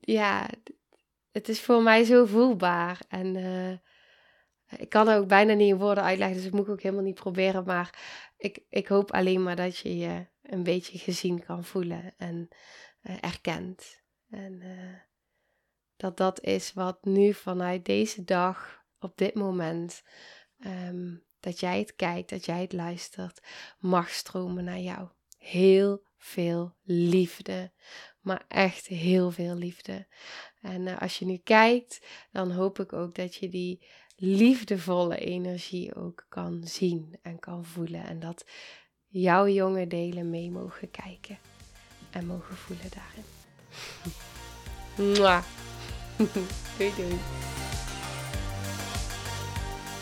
ja, 0.00 0.48
het 1.30 1.48
is 1.48 1.60
voor 1.60 1.82
mij 1.82 2.04
zo 2.04 2.24
voelbaar. 2.24 3.00
En 3.08 3.34
uh, 3.36 3.72
ik 4.80 4.88
kan 4.88 5.08
er 5.08 5.18
ook 5.18 5.28
bijna 5.28 5.52
niet 5.52 5.68
in 5.68 5.78
woorden 5.78 6.04
uitleggen, 6.04 6.36
dus 6.36 6.44
dat 6.44 6.54
moet 6.54 6.66
ik 6.66 6.72
ook 6.72 6.82
helemaal 6.82 7.04
niet 7.04 7.14
proberen. 7.14 7.64
Maar 7.64 7.98
ik, 8.36 8.64
ik 8.68 8.88
hoop 8.88 9.12
alleen 9.12 9.42
maar 9.42 9.56
dat 9.56 9.78
je 9.78 9.96
je 9.96 10.26
een 10.42 10.62
beetje 10.62 10.98
gezien 10.98 11.44
kan 11.44 11.64
voelen 11.64 12.14
en 12.16 12.48
uh, 13.02 13.16
erkent. 13.20 14.02
En 14.30 14.60
uh, 14.62 14.94
dat 15.96 16.16
dat 16.16 16.40
is 16.40 16.72
wat 16.72 17.04
nu 17.04 17.32
vanuit 17.32 17.84
deze 17.84 18.24
dag 18.24 18.84
op 18.98 19.16
dit 19.16 19.34
moment 19.34 20.02
um, 20.66 21.23
dat 21.44 21.60
jij 21.60 21.78
het 21.78 21.96
kijkt, 21.96 22.30
dat 22.30 22.44
jij 22.44 22.60
het 22.60 22.72
luistert, 22.72 23.40
mag 23.78 24.10
stromen 24.10 24.64
naar 24.64 24.78
jou. 24.78 25.08
Heel 25.38 26.02
veel 26.16 26.74
liefde, 26.82 27.72
maar 28.20 28.44
echt 28.48 28.86
heel 28.86 29.30
veel 29.30 29.54
liefde. 29.54 30.06
En 30.60 30.86
uh, 30.86 31.00
als 31.00 31.18
je 31.18 31.24
nu 31.24 31.36
kijkt, 31.36 32.06
dan 32.32 32.50
hoop 32.50 32.78
ik 32.78 32.92
ook 32.92 33.14
dat 33.14 33.34
je 33.34 33.48
die 33.48 33.86
liefdevolle 34.16 35.16
energie 35.16 35.94
ook 35.94 36.26
kan 36.28 36.60
zien 36.64 37.18
en 37.22 37.38
kan 37.38 37.64
voelen. 37.64 38.04
En 38.04 38.20
dat 38.20 38.46
jouw 39.06 39.48
jonge 39.48 39.86
delen 39.86 40.30
mee 40.30 40.50
mogen 40.50 40.90
kijken 40.90 41.38
en 42.10 42.26
mogen 42.26 42.56
voelen 42.56 42.90
daarin. 42.90 43.24
Mwah. 45.18 45.44
doei 46.78 46.92
doei. 46.96 47.63